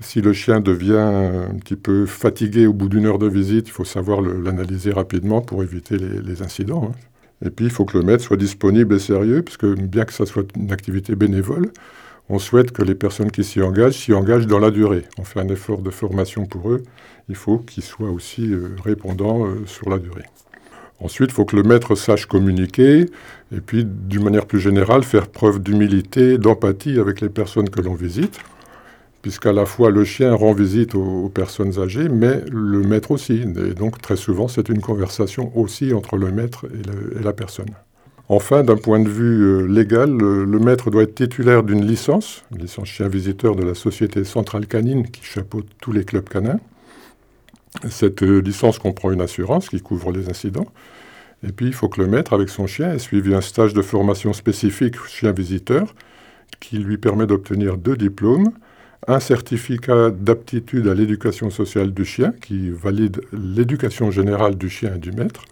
Si 0.00 0.20
le 0.20 0.32
chien 0.32 0.60
devient 0.60 0.96
un 0.96 1.54
petit 1.58 1.76
peu 1.76 2.06
fatigué 2.06 2.66
au 2.66 2.72
bout 2.72 2.88
d'une 2.88 3.06
heure 3.06 3.18
de 3.18 3.28
visite, 3.28 3.68
il 3.68 3.70
faut 3.70 3.84
savoir 3.84 4.22
l'analyser 4.22 4.92
rapidement 4.92 5.42
pour 5.42 5.62
éviter 5.62 5.98
les, 5.98 6.42
incidents. 6.42 6.90
Hein. 6.90 7.46
Et 7.46 7.50
puis 7.50 7.66
il 7.66 7.70
faut 7.70 7.84
que 7.84 7.98
le 7.98 8.04
maître 8.04 8.24
soit 8.24 8.38
disponible 8.38 8.94
et 8.94 8.98
sérieux, 8.98 9.42
puisque 9.42 9.66
bien 9.66 10.04
que 10.04 10.12
ça 10.12 10.24
soit 10.24 10.44
une 10.56 10.72
activité 10.72 11.16
bénévole, 11.16 11.70
on 12.30 12.38
souhaite 12.38 12.70
que 12.70 12.82
les 12.82 12.94
personnes 12.94 13.32
qui 13.32 13.42
s'y 13.42 13.60
engagent 13.60 13.98
s'y 13.98 14.14
engagent 14.14 14.46
dans 14.46 14.60
la 14.60 14.70
durée. 14.70 15.02
On 15.18 15.24
fait 15.24 15.40
un 15.40 15.48
effort 15.48 15.82
de 15.82 15.90
formation 15.90 16.46
pour 16.46 16.70
eux. 16.70 16.84
Il 17.28 17.34
faut 17.34 17.58
qu'ils 17.58 17.82
soient 17.82 18.10
aussi 18.10 18.52
euh, 18.52 18.68
répondants 18.84 19.44
euh, 19.44 19.66
sur 19.66 19.90
la 19.90 19.98
durée. 19.98 20.24
Ensuite, 21.00 21.30
il 21.30 21.34
faut 21.34 21.44
que 21.44 21.56
le 21.56 21.64
maître 21.64 21.96
sache 21.96 22.26
communiquer 22.26 23.06
et 23.52 23.60
puis, 23.60 23.84
d'une 23.84 24.22
manière 24.22 24.46
plus 24.46 24.60
générale, 24.60 25.02
faire 25.02 25.26
preuve 25.26 25.60
d'humilité, 25.60 26.38
d'empathie 26.38 27.00
avec 27.00 27.20
les 27.20 27.30
personnes 27.30 27.68
que 27.68 27.80
l'on 27.80 27.94
visite, 27.94 28.38
puisqu'à 29.22 29.52
la 29.52 29.66
fois 29.66 29.90
le 29.90 30.04
chien 30.04 30.32
rend 30.32 30.52
visite 30.52 30.94
aux, 30.94 31.28
personnes 31.30 31.80
âgées, 31.80 32.08
mais 32.08 32.44
le 32.48 32.82
maître 32.82 33.10
aussi. 33.10 33.42
Et 33.42 33.74
donc, 33.74 34.00
très 34.00 34.16
souvent, 34.16 34.46
c'est 34.46 34.68
une 34.68 34.80
conversation 34.80 35.50
aussi 35.58 35.92
entre 35.92 36.16
le 36.16 36.30
maître 36.30 36.66
et 36.66 37.22
la 37.24 37.32
personne. 37.32 37.70
Enfin, 38.32 38.62
d'un 38.62 38.76
point 38.76 39.00
de 39.00 39.08
vue 39.08 39.42
euh, 39.42 39.66
légal, 39.66 40.16
le, 40.16 40.58
maître 40.60 40.88
doit 40.92 41.02
être 41.02 41.16
titulaire 41.16 41.64
d'une 41.64 41.84
licence, 41.84 42.44
une 42.52 42.58
licence 42.58 42.86
chien 42.86 43.08
visiteur 43.08 43.56
de 43.56 43.64
la 43.64 43.74
Société 43.74 44.22
centrale 44.22 44.68
canine 44.68 45.10
qui 45.10 45.24
chapeaute 45.24 45.66
tous 45.80 45.90
les 45.90 46.04
clubs 46.04 46.28
canins. 46.28 46.60
Cette 47.88 48.22
euh, 48.22 48.38
licence 48.38 48.78
comprend 48.78 49.10
une 49.10 49.20
assurance 49.20 49.68
qui 49.68 49.80
couvre 49.80 50.12
les 50.12 50.28
incidents. 50.28 50.68
Et 51.42 51.50
puis, 51.50 51.66
il 51.66 51.72
faut 51.72 51.88
que 51.88 52.00
le 52.00 52.06
maître, 52.06 52.32
avec 52.32 52.50
son 52.50 52.68
chien, 52.68 52.92
ait 52.92 53.00
suivi 53.00 53.34
un 53.34 53.40
stage 53.40 53.74
de 53.74 53.82
formation 53.82 54.32
spécifique 54.32 54.94
chien 55.08 55.32
visiteur 55.32 55.92
qui 56.60 56.78
lui 56.78 56.98
permet 56.98 57.26
d'obtenir 57.26 57.78
deux 57.78 57.96
diplômes, 57.96 58.52
un 59.08 59.18
certificat 59.18 60.10
d'aptitude 60.12 60.86
à 60.86 60.94
l'éducation 60.94 61.50
sociale 61.50 61.92
du 61.92 62.04
chien 62.04 62.32
qui 62.40 62.70
valide 62.70 63.22
l'éducation 63.32 64.12
générale 64.12 64.54
du 64.54 64.68
chien 64.70 64.94
et 64.94 64.98
du 64.98 65.10
maître, 65.10 65.42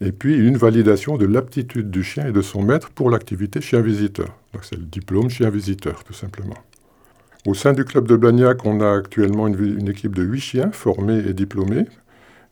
et 0.00 0.12
puis 0.12 0.36
une 0.36 0.56
validation 0.56 1.16
de 1.16 1.26
l'aptitude 1.26 1.90
du 1.90 2.02
chien 2.02 2.28
et 2.28 2.32
de 2.32 2.42
son 2.42 2.62
maître 2.62 2.90
pour 2.90 3.10
l'activité 3.10 3.60
chien-visiteur. 3.60 4.28
Donc 4.52 4.64
c'est 4.64 4.76
le 4.76 4.84
diplôme 4.84 5.28
chien-visiteur, 5.28 6.04
tout 6.04 6.12
simplement. 6.12 6.56
Au 7.46 7.54
sein 7.54 7.72
du 7.72 7.84
club 7.84 8.06
de 8.06 8.16
Blagnac, 8.16 8.66
on 8.66 8.80
a 8.80 8.92
actuellement 8.92 9.46
une, 9.46 9.88
équipe 9.88 10.14
de 10.14 10.22
8 10.22 10.40
chiens 10.40 10.70
formés 10.70 11.18
et 11.18 11.32
diplômés. 11.32 11.86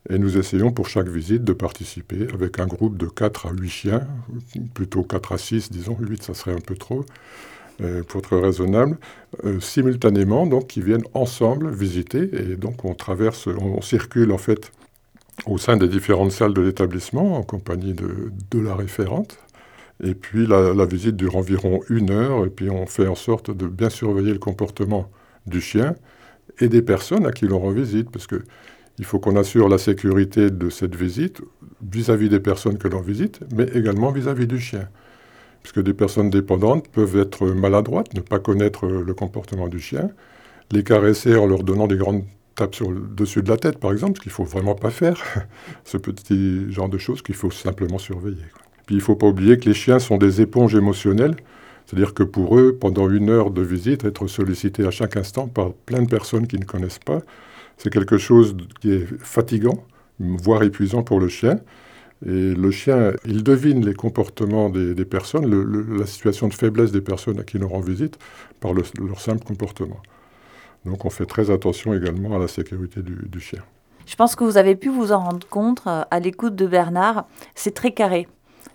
Et 0.08 0.18
nous 0.18 0.38
essayons 0.38 0.70
pour 0.70 0.88
chaque 0.88 1.08
visite 1.08 1.42
de 1.42 1.52
participer 1.52 2.28
avec 2.32 2.60
un 2.60 2.66
groupe 2.66 2.96
de 2.96 3.06
4 3.06 3.46
à 3.46 3.50
8 3.52 3.68
chiens, 3.68 4.06
plutôt 4.72 5.02
4 5.02 5.32
à 5.32 5.38
6, 5.38 5.70
disons, 5.70 5.96
8 6.00 6.22
ça 6.22 6.34
serait 6.34 6.52
un 6.52 6.60
peu 6.60 6.76
trop, 6.76 7.04
euh, 7.82 8.04
pour 8.04 8.20
être 8.20 8.38
raisonnable, 8.38 8.96
euh, 9.44 9.58
simultanément, 9.58 10.46
donc 10.46 10.68
qui 10.68 10.80
viennent 10.80 11.04
ensemble 11.12 11.70
visiter. 11.70 12.30
Et 12.32 12.56
donc 12.56 12.84
on 12.84 12.94
traverse, 12.94 13.48
on, 13.48 13.82
circule 13.82 14.30
en 14.30 14.38
fait 14.38 14.70
au 15.44 15.58
sein 15.58 15.76
des 15.76 15.88
différentes 15.88 16.32
salles 16.32 16.54
de 16.54 16.62
l'établissement 16.62 17.36
en 17.36 17.42
compagnie 17.42 17.92
de, 17.92 18.32
de, 18.50 18.58
la 18.58 18.74
référente. 18.74 19.38
Et 20.02 20.14
puis 20.14 20.46
la, 20.46 20.84
visite 20.86 21.16
dure 21.16 21.36
environ 21.36 21.80
une 21.88 22.10
heure, 22.10 22.44
et 22.44 22.50
puis 22.50 22.70
on 22.70 22.86
fait 22.86 23.06
en 23.06 23.14
sorte 23.14 23.50
de 23.50 23.66
bien 23.66 23.90
surveiller 23.90 24.32
le 24.32 24.38
comportement 24.38 25.10
du 25.46 25.60
chien 25.60 25.94
et 26.58 26.68
des 26.68 26.82
personnes 26.82 27.26
à 27.26 27.32
qui 27.32 27.46
l'on 27.46 27.60
revisite, 27.60 28.10
parce 28.10 28.26
que 28.26 28.42
il 28.98 29.04
faut 29.04 29.18
qu'on 29.18 29.36
assure 29.36 29.68
la 29.68 29.76
sécurité 29.76 30.50
de 30.50 30.70
cette 30.70 30.94
visite 30.94 31.42
vis-à-vis 31.82 32.30
des 32.30 32.40
personnes 32.40 32.78
que 32.78 32.88
l'on 32.88 33.02
visite, 33.02 33.40
mais 33.54 33.64
également 33.74 34.10
vis-à-vis 34.10 34.46
du 34.46 34.58
chien. 34.58 34.88
Puisque 35.62 35.82
des 35.82 35.92
personnes 35.92 36.30
dépendantes 36.30 36.88
peuvent 36.88 37.18
être 37.18 37.46
maladroites, 37.46 38.14
ne 38.14 38.20
pas 38.20 38.38
connaître 38.38 38.86
le 38.86 39.14
comportement 39.14 39.68
du 39.68 39.80
chien, 39.80 40.08
les 40.72 40.82
caresser 40.82 41.36
en 41.36 41.46
leur 41.46 41.62
donnant 41.62 41.86
des 41.86 41.96
grandes 41.96 42.24
tapes 42.56 42.74
sur 42.74 42.90
le 42.90 43.00
dessus 43.00 43.42
de 43.42 43.48
la 43.48 43.56
tête, 43.56 43.78
par 43.78 43.92
exemple, 43.92 44.16
ce 44.16 44.22
qu'il 44.22 44.30
ne 44.30 44.34
faut 44.34 44.44
vraiment 44.44 44.74
pas 44.74 44.90
faire. 44.90 45.22
ce 45.84 45.96
petit 45.96 46.70
genre 46.72 46.88
de 46.88 46.98
choses 46.98 47.22
qu'il 47.22 47.34
faut 47.34 47.50
simplement 47.50 47.98
surveiller. 47.98 48.46
Puis 48.86 48.96
il 48.96 48.98
ne 48.98 49.02
faut 49.02 49.16
pas 49.16 49.26
oublier 49.26 49.58
que 49.58 49.68
les 49.68 49.74
chiens 49.74 49.98
sont 49.98 50.16
des 50.16 50.40
éponges 50.40 50.74
émotionnelles. 50.74 51.36
C'est-à-dire 51.86 52.14
que 52.14 52.24
pour 52.24 52.58
eux, 52.58 52.76
pendant 52.80 53.08
une 53.08 53.30
heure 53.30 53.50
de 53.50 53.62
visite, 53.62 54.04
être 54.04 54.26
sollicité 54.26 54.84
à 54.86 54.90
chaque 54.90 55.16
instant 55.16 55.46
par 55.46 55.72
plein 55.72 56.02
de 56.02 56.08
personnes 56.08 56.46
qui 56.46 56.58
ne 56.58 56.64
connaissent 56.64 56.98
pas, 56.98 57.20
c'est 57.76 57.90
quelque 57.90 58.18
chose 58.18 58.56
qui 58.80 58.92
est 58.92 59.06
fatigant, 59.20 59.84
voire 60.18 60.62
épuisant 60.62 61.02
pour 61.02 61.20
le 61.20 61.28
chien. 61.28 61.60
Et 62.24 62.54
le 62.54 62.70
chien, 62.70 63.12
il 63.26 63.42
devine 63.42 63.84
les 63.84 63.94
comportements 63.94 64.70
des, 64.70 65.04
personnes, 65.04 65.98
la 65.98 66.06
situation 66.06 66.48
de 66.48 66.54
faiblesse 66.54 66.90
des 66.90 67.02
personnes 67.02 67.38
à 67.38 67.44
qui 67.44 67.58
nous 67.58 67.68
rend 67.68 67.80
visite 67.80 68.18
par 68.60 68.72
leur 68.72 69.20
simple 69.20 69.44
comportement. 69.44 70.00
Donc 70.86 71.04
on 71.04 71.10
fait 71.10 71.26
très 71.26 71.50
attention 71.50 71.92
également 71.94 72.34
à 72.36 72.38
la 72.38 72.48
sécurité 72.48 73.00
du, 73.02 73.40
chien. 73.40 73.60
Je 74.06 74.14
pense 74.16 74.36
que 74.36 74.44
vous 74.44 74.56
avez 74.56 74.76
pu 74.76 74.88
vous 74.88 75.12
en 75.12 75.18
rendre 75.18 75.46
compte 75.48 75.82
euh, 75.86 76.04
à 76.10 76.20
l'écoute 76.20 76.54
de 76.54 76.66
Bernard. 76.66 77.26
C'est 77.54 77.74
très 77.74 77.90
carré. 77.90 78.28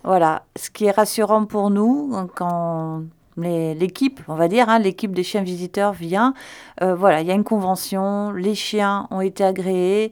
Voilà, 0.03 0.43
ce 0.55 0.69
qui 0.69 0.85
est 0.85 0.91
rassurant 0.91 1.45
pour 1.45 1.69
nous 1.69 2.11
quand 2.35 3.03
l'équipe, 3.37 4.21
on 4.27 4.35
va 4.35 4.47
dire, 4.47 4.69
hein, 4.69 4.79
l'équipe 4.79 5.13
des 5.13 5.23
chiens 5.23 5.43
visiteurs 5.43 5.93
vient. 5.93 6.33
Euh, 6.81 6.95
voilà, 6.95 7.21
il 7.21 7.27
y 7.27 7.31
a 7.31 7.33
une 7.33 7.43
convention, 7.43 8.31
les 8.31 8.55
chiens 8.55 9.07
ont 9.11 9.21
été 9.21 9.43
agréés. 9.43 10.11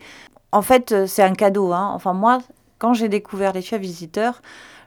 En 0.52 0.62
fait, 0.62 0.92
euh, 0.92 1.08
c'est 1.08 1.24
un 1.24 1.34
cadeau. 1.34 1.72
Hein. 1.74 1.92
Enfin, 1.94 2.14
moi, 2.14 2.40
quand 2.78 2.94
j'ai 2.94 3.10
découvert 3.10 3.54
les 3.54 3.62
chiens 3.62 3.78
visiteurs, 3.78 4.42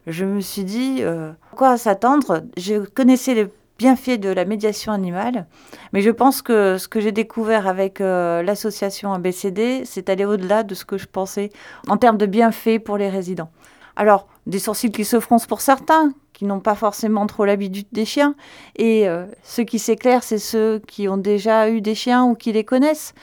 je 0.07 0.25
me 0.25 0.40
suis 0.40 0.64
dit, 0.64 0.99
euh, 1.00 1.33
quoi 1.57 1.76
s'attendre? 1.76 2.42
Je 2.57 2.85
connaissais 2.85 3.35
les 3.35 3.49
bienfaits 3.79 4.19
de 4.19 4.29
la 4.29 4.45
médiation 4.45 4.93
animale, 4.93 5.47
mais 5.93 6.02
je 6.02 6.11
pense 6.11 6.43
que 6.43 6.79
ce 6.79 6.88
que 6.88 7.00
j'ai 7.00 7.12
découvert 7.12 7.67
avec 7.67 7.99
l'association 7.99 9.12
ABCD, 9.12 9.83
c'est 9.85 10.09
aller 10.09 10.25
au-delà 10.25 10.62
de 10.62 10.75
ce 10.75 10.85
que 10.85 10.99
je 10.99 11.07
pensais 11.07 11.50
en 11.88 11.97
termes 11.97 12.19
de 12.19 12.26
bienfaits 12.26 12.79
pour 12.85 12.97
les 12.97 13.09
résidents. 13.09 13.50
Alors, 13.97 14.26
des 14.47 14.59
sourcils 14.59 14.91
qui 14.91 15.05
se 15.05 15.21
froncent 15.21 15.47
pour 15.47 15.61
certains, 15.61 16.12
qui 16.33 16.45
n'ont 16.45 16.61
pas 16.61 16.75
forcément 16.75 17.26
trop 17.26 17.45
l'habitude 17.45 17.87
des 17.93 18.05
chiens. 18.05 18.35
Et 18.76 19.09
euh, 19.09 19.26
ceux 19.43 19.64
qui 19.64 19.79
s'éclairent, 19.79 20.25
c'est 20.25 20.38
ceux 20.38 20.81
qui 20.87 21.09
ont 21.09 21.17
déjà 21.17 21.71
eu 21.71 21.81
des 21.81 21.95
chiens 21.95 22.25
ou 22.25 22.35
qui 22.35 22.52
les 22.52 22.64
connaissent. 22.64 23.14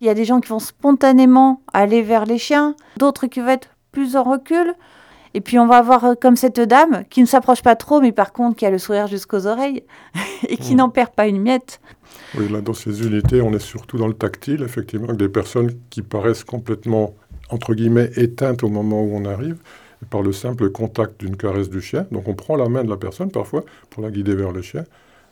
Il 0.00 0.06
y 0.06 0.10
a 0.10 0.14
des 0.14 0.24
gens 0.24 0.40
qui 0.40 0.48
vont 0.48 0.58
spontanément 0.58 1.60
aller 1.72 2.02
vers 2.02 2.24
les 2.24 2.38
chiens, 2.38 2.74
d'autres 2.96 3.26
qui 3.26 3.40
vont 3.40 3.48
être 3.48 3.68
plus 3.92 4.16
en 4.16 4.22
recul. 4.22 4.74
Et 5.34 5.40
puis 5.40 5.58
on 5.58 5.66
va 5.66 5.76
avoir 5.76 6.04
euh, 6.04 6.14
comme 6.14 6.36
cette 6.36 6.60
dame 6.60 7.04
qui 7.10 7.20
ne 7.20 7.26
s'approche 7.26 7.62
pas 7.62 7.76
trop, 7.76 8.00
mais 8.00 8.12
par 8.12 8.32
contre 8.32 8.56
qui 8.56 8.66
a 8.66 8.70
le 8.70 8.78
sourire 8.78 9.06
jusqu'aux 9.06 9.46
oreilles 9.46 9.82
et 10.48 10.56
qui 10.56 10.74
mmh. 10.74 10.78
n'en 10.78 10.88
perd 10.90 11.10
pas 11.10 11.26
une 11.26 11.40
miette. 11.40 11.80
Oui, 12.36 12.48
là 12.48 12.60
dans 12.60 12.74
ces 12.74 13.06
unités, 13.06 13.40
on 13.40 13.52
est 13.52 13.58
surtout 13.58 13.96
dans 13.98 14.08
le 14.08 14.14
tactile, 14.14 14.62
effectivement, 14.62 15.06
avec 15.06 15.18
des 15.18 15.28
personnes 15.28 15.70
qui 15.90 16.02
paraissent 16.02 16.44
complètement, 16.44 17.14
entre 17.50 17.74
guillemets, 17.74 18.10
éteintes 18.16 18.62
au 18.62 18.68
moment 18.68 19.02
où 19.02 19.14
on 19.14 19.24
arrive 19.24 19.56
par 20.10 20.22
le 20.22 20.32
simple 20.32 20.70
contact 20.70 21.20
d'une 21.20 21.36
caresse 21.36 21.70
du 21.70 21.80
chien. 21.80 22.06
Donc 22.10 22.28
on 22.28 22.34
prend 22.34 22.56
la 22.56 22.68
main 22.68 22.84
de 22.84 22.90
la 22.90 22.96
personne 22.96 23.30
parfois 23.30 23.64
pour 23.90 24.02
la 24.02 24.10
guider 24.10 24.34
vers 24.34 24.52
le 24.52 24.62
chien. 24.62 24.84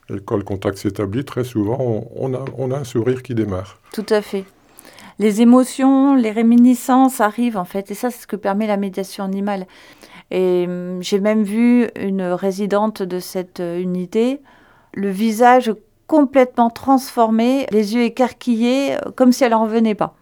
Et 0.09 0.19
quand 0.25 0.37
le 0.37 0.42
contact 0.42 0.78
s'établit, 0.78 1.25
très 1.25 1.45
souvent, 1.45 1.78
on, 2.14 2.35
a, 2.35 2.45
on, 2.57 2.71
a, 2.71 2.78
un 2.78 2.85
sourire 2.85 3.23
qui 3.23 3.35
démarre. 3.35 3.78
Tout 3.92 4.07
à 4.11 4.23
fait. 4.23 4.45
Les 5.19 5.43
émotions, 5.43 6.14
les 6.14 6.31
réminiscences 6.31 7.21
arrivent 7.21 7.59
en 7.59 7.64
fait, 7.64 7.90
et 7.90 7.95
ça 7.95 8.11
c'est 8.11 8.23
ce 8.23 8.26
que 8.26 8.37
permet 8.37 8.67
la 8.67 8.76
médiation 8.76 9.25
animale. 9.25 9.67
Et 10.31 10.64
hum, 10.69 11.02
j'ai 11.02 11.21
même 11.21 11.43
vu 11.43 11.88
une 11.99 12.23
résidente 12.23 13.02
de 13.02 13.19
cette 13.19 13.61
euh, 13.61 13.81
unité, 13.81 14.40
le 14.95 15.11
visage 15.11 15.73
complètement 16.07 16.71
transformé, 16.71 17.67
les 17.71 17.95
yeux 17.95 18.02
écarquillés, 18.02 18.95
euh, 18.95 19.11
comme 19.14 19.33
si 19.33 19.45
elle 19.45 19.52
n'en 19.52 19.64
revenait 19.64 19.95
pas. 19.95 20.14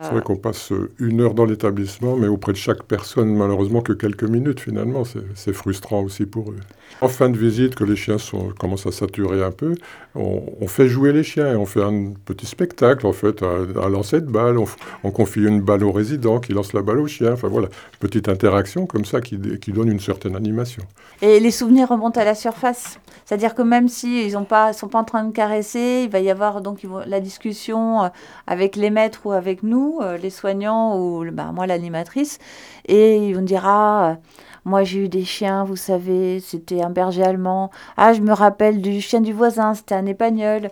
C'est 0.00 0.10
vrai 0.10 0.22
qu'on 0.22 0.36
passe 0.36 0.72
une 0.98 1.20
heure 1.20 1.34
dans 1.34 1.44
l'établissement, 1.44 2.16
mais 2.16 2.26
auprès 2.26 2.52
de 2.52 2.58
chaque 2.58 2.82
personne, 2.82 3.34
malheureusement, 3.34 3.80
que 3.80 3.92
quelques 3.92 4.24
minutes 4.24 4.60
finalement. 4.60 5.04
C'est 5.34 5.52
frustrant 5.52 6.02
aussi 6.02 6.26
pour 6.26 6.50
eux. 6.50 6.56
En 7.00 7.08
fin 7.08 7.28
de 7.28 7.36
visite, 7.36 7.74
que 7.74 7.84
les 7.84 7.96
chiens 7.96 8.16
commencent 8.58 8.86
à 8.86 8.92
saturer 8.92 9.42
un 9.42 9.50
peu, 9.50 9.74
on, 10.14 10.66
fait 10.68 10.88
jouer 10.88 11.12
les 11.12 11.24
chiens 11.24 11.52
et 11.52 11.56
on 11.56 11.66
fait 11.66 11.82
un 11.82 12.12
petit 12.24 12.46
spectacle, 12.46 13.06
en 13.06 13.12
fait, 13.12 13.42
un, 13.42 13.88
lancer 13.88 14.20
de 14.20 14.30
balle. 14.30 14.56
On, 15.02 15.10
confie 15.10 15.40
une 15.40 15.60
balle 15.60 15.84
au 15.84 15.92
résident 15.92 16.38
qui 16.40 16.52
lance 16.52 16.72
la 16.72 16.82
balle 16.82 17.00
au 17.00 17.06
chien. 17.06 17.32
Enfin 17.32 17.48
voilà, 17.48 17.68
petite 18.00 18.28
interaction 18.28 18.86
comme 18.86 19.04
ça 19.04 19.20
qui, 19.20 19.36
donne 19.36 19.88
une 19.88 20.00
certaine 20.00 20.36
animation. 20.36 20.82
Et 21.20 21.40
les 21.40 21.50
souvenirs 21.50 21.88
remontent 21.88 22.20
à 22.20 22.24
la 22.24 22.34
surface 22.34 22.98
c'est-à-dire 23.24 23.54
que 23.54 23.62
même 23.62 23.88
s'ils 23.88 24.30
si 24.30 24.36
ne 24.36 24.72
sont 24.72 24.88
pas 24.88 24.98
en 24.98 25.04
train 25.04 25.24
de 25.24 25.32
caresser, 25.32 26.02
il 26.04 26.10
va 26.10 26.20
y 26.20 26.30
avoir 26.30 26.60
donc 26.60 26.80
la 27.06 27.20
discussion 27.20 28.04
euh, 28.04 28.08
avec 28.46 28.76
les 28.76 28.90
maîtres 28.90 29.22
ou 29.24 29.32
avec 29.32 29.62
nous, 29.62 29.98
euh, 30.02 30.18
les 30.18 30.30
soignants 30.30 30.98
ou 30.98 31.24
bah, 31.32 31.50
moi 31.54 31.66
l'animatrice, 31.66 32.38
et 32.86 33.32
on 33.36 33.42
dira 33.42 34.10
ah, 34.10 34.18
moi 34.64 34.84
j'ai 34.84 35.04
eu 35.04 35.08
des 35.08 35.24
chiens, 35.24 35.64
vous 35.64 35.76
savez, 35.76 36.40
c'était 36.40 36.82
un 36.82 36.90
berger 36.90 37.22
allemand. 37.22 37.70
Ah, 37.96 38.12
je 38.12 38.20
me 38.20 38.32
rappelle 38.32 38.80
du 38.80 39.00
chien 39.00 39.20
du 39.20 39.32
voisin, 39.32 39.74
c'était 39.74 39.94
un 39.94 40.06
épagnol. 40.06 40.70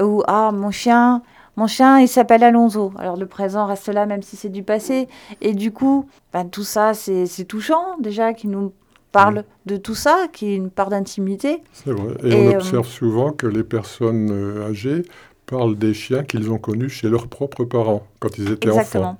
Ou 0.00 0.22
ah, 0.26 0.50
mon 0.52 0.70
chien, 0.70 1.22
mon 1.56 1.66
chien, 1.66 2.00
il 2.00 2.08
s'appelle 2.08 2.42
Alonso. 2.44 2.92
Alors 2.98 3.16
le 3.16 3.26
présent 3.26 3.66
reste 3.66 3.88
là, 3.88 4.06
même 4.06 4.22
si 4.22 4.36
c'est 4.36 4.48
du 4.48 4.62
passé. 4.62 5.08
Et 5.40 5.54
du 5.54 5.72
coup, 5.72 6.08
ben, 6.32 6.48
tout 6.48 6.64
ça, 6.64 6.94
c'est 6.94 7.44
touchant 7.44 7.98
déjà, 7.98 8.32
qui 8.32 8.48
nous 8.48 8.72
parle 9.12 9.44
de 9.66 9.76
tout 9.76 9.94
ça, 9.94 10.26
qui 10.32 10.52
est 10.52 10.56
une 10.56 10.70
part 10.70 10.88
d'intimité. 10.88 11.62
C'est 11.72 11.90
vrai. 11.90 12.14
Et, 12.24 12.34
on 12.34 12.52
euh, 12.52 12.54
observe 12.56 12.86
souvent 12.86 13.32
que 13.32 13.46
les 13.46 13.64
personnes 13.64 14.30
euh, 14.30 14.68
âgées 14.68 15.02
parlent 15.46 15.76
des 15.76 15.94
chiens 15.94 16.22
qu'ils 16.22 16.50
ont 16.50 16.58
connus 16.58 16.90
chez 16.90 17.08
leurs 17.08 17.26
propres 17.26 17.64
parents 17.64 18.06
quand 18.20 18.38
ils 18.38 18.52
étaient 18.52 18.70
enfants, 18.70 19.18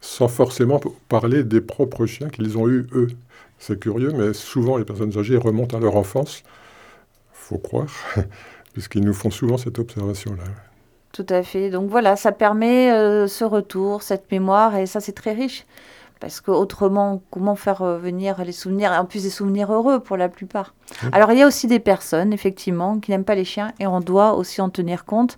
sans 0.00 0.28
forcément 0.28 0.80
parler 1.08 1.44
des 1.44 1.60
propres 1.60 2.06
chiens 2.06 2.28
qu'ils 2.28 2.56
ont 2.58 2.68
eus 2.68 2.86
eux. 2.92 3.08
C'est 3.58 3.78
curieux, 3.78 4.12
mais 4.16 4.32
souvent 4.32 4.78
les 4.78 4.84
personnes 4.84 5.16
âgées 5.18 5.36
remontent 5.36 5.76
à 5.76 5.80
leur 5.80 5.96
enfance, 5.96 6.42
faut 7.32 7.58
croire, 7.58 7.88
puisqu'ils 8.72 9.04
nous 9.04 9.12
font 9.12 9.30
souvent 9.30 9.58
cette 9.58 9.78
observation-là. 9.78 10.44
Tout 11.12 11.26
à 11.28 11.42
fait. 11.42 11.70
Donc 11.70 11.90
voilà, 11.90 12.16
ça 12.16 12.32
permet 12.32 12.92
euh, 12.92 13.26
ce 13.26 13.44
retour, 13.44 14.02
cette 14.02 14.30
mémoire, 14.30 14.76
et 14.76 14.86
ça 14.86 15.00
c'est 15.00 15.12
très 15.12 15.32
riche. 15.32 15.66
Parce 16.20 16.40
qu'autrement, 16.40 17.22
comment 17.30 17.56
faire 17.56 17.82
euh, 17.82 17.98
venir 17.98 18.44
les 18.44 18.52
souvenirs, 18.52 18.92
en 18.92 19.06
plus 19.06 19.24
des 19.24 19.30
souvenirs 19.30 19.72
heureux 19.72 20.00
pour 20.00 20.16
la 20.16 20.28
plupart? 20.28 20.74
Alors 21.12 21.32
il 21.32 21.38
y 21.38 21.42
a 21.42 21.46
aussi 21.46 21.66
des 21.66 21.80
personnes, 21.80 22.32
effectivement, 22.32 23.00
qui 23.00 23.10
n'aiment 23.10 23.24
pas 23.24 23.34
les 23.34 23.44
chiens 23.44 23.72
et 23.80 23.86
on 23.86 24.00
doit 24.00 24.34
aussi 24.34 24.60
en 24.60 24.70
tenir 24.70 25.04
compte. 25.04 25.36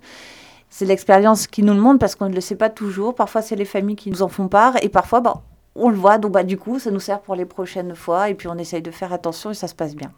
C'est 0.75 0.85
l'expérience 0.85 1.45
qui 1.45 1.61
nous 1.61 1.75
le 1.75 1.79
montre 1.79 1.99
parce 1.99 2.15
qu'on 2.15 2.29
ne 2.29 2.33
le 2.33 2.41
sait 2.41 2.55
pas 2.55 2.71
toujours. 2.71 3.13
Parfois, 3.13 3.43
c'est 3.43 3.55
les 3.55 3.63
familles 3.63 3.95
qui 3.95 4.09
nous 4.09 4.23
en 4.23 4.27
font 4.27 4.47
part 4.47 4.73
et 4.81 4.89
parfois, 4.89 5.21
bah, 5.21 5.43
on 5.75 5.89
le 5.89 5.95
voit. 5.95 6.17
Donc, 6.17 6.31
bah, 6.31 6.41
du 6.41 6.57
coup, 6.57 6.79
ça 6.79 6.89
nous 6.89 6.99
sert 6.99 7.19
pour 7.19 7.35
les 7.35 7.45
prochaines 7.45 7.93
fois 7.93 8.31
et 8.31 8.33
puis 8.33 8.47
on 8.47 8.57
essaye 8.57 8.81
de 8.81 8.89
faire 8.89 9.13
attention 9.13 9.51
et 9.51 9.53
ça 9.53 9.67
se 9.67 9.75
passe 9.75 9.95
bien. 9.95 10.11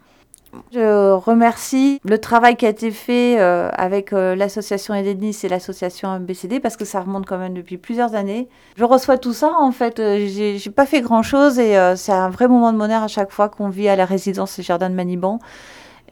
Je 0.72 1.12
remercie 1.12 2.00
le 2.06 2.18
travail 2.20 2.56
qui 2.56 2.66
a 2.66 2.70
été 2.70 2.92
fait 2.92 3.38
euh, 3.38 3.70
avec 3.74 4.14
euh, 4.14 4.34
l'association 4.34 4.94
Edenis 4.94 5.38
et 5.44 5.50
l'association 5.50 6.18
MBCD 6.18 6.62
parce 6.62 6.78
que 6.78 6.86
ça 6.86 7.02
remonte 7.02 7.26
quand 7.26 7.38
même 7.38 7.54
depuis 7.54 7.78
plusieurs 7.78 8.16
années. 8.16 8.48
Je 8.78 8.86
reçois 8.86 9.18
tout 9.18 9.34
ça 9.34 9.52
en 9.60 9.74
fait, 9.74 10.00
euh, 10.00 10.26
j'ai 10.26 10.72
pas 10.72 10.86
fait 10.86 11.02
grand 11.02 11.22
chose 11.22 11.60
et 11.60 11.76
c'est 11.98 12.14
un 12.14 12.30
vrai 12.30 12.48
moment 12.48 12.72
de 12.72 12.78
bonheur 12.78 13.04
à 13.04 13.10
chaque 13.10 13.34
fois 13.34 13.50
qu'on 13.50 13.68
vit 13.68 13.90
à 13.90 13.98
la 13.98 14.06
résidence 14.06 14.56
des 14.56 14.64
Jardins 14.64 14.90
de 14.90 14.96
Maniban. 14.96 15.40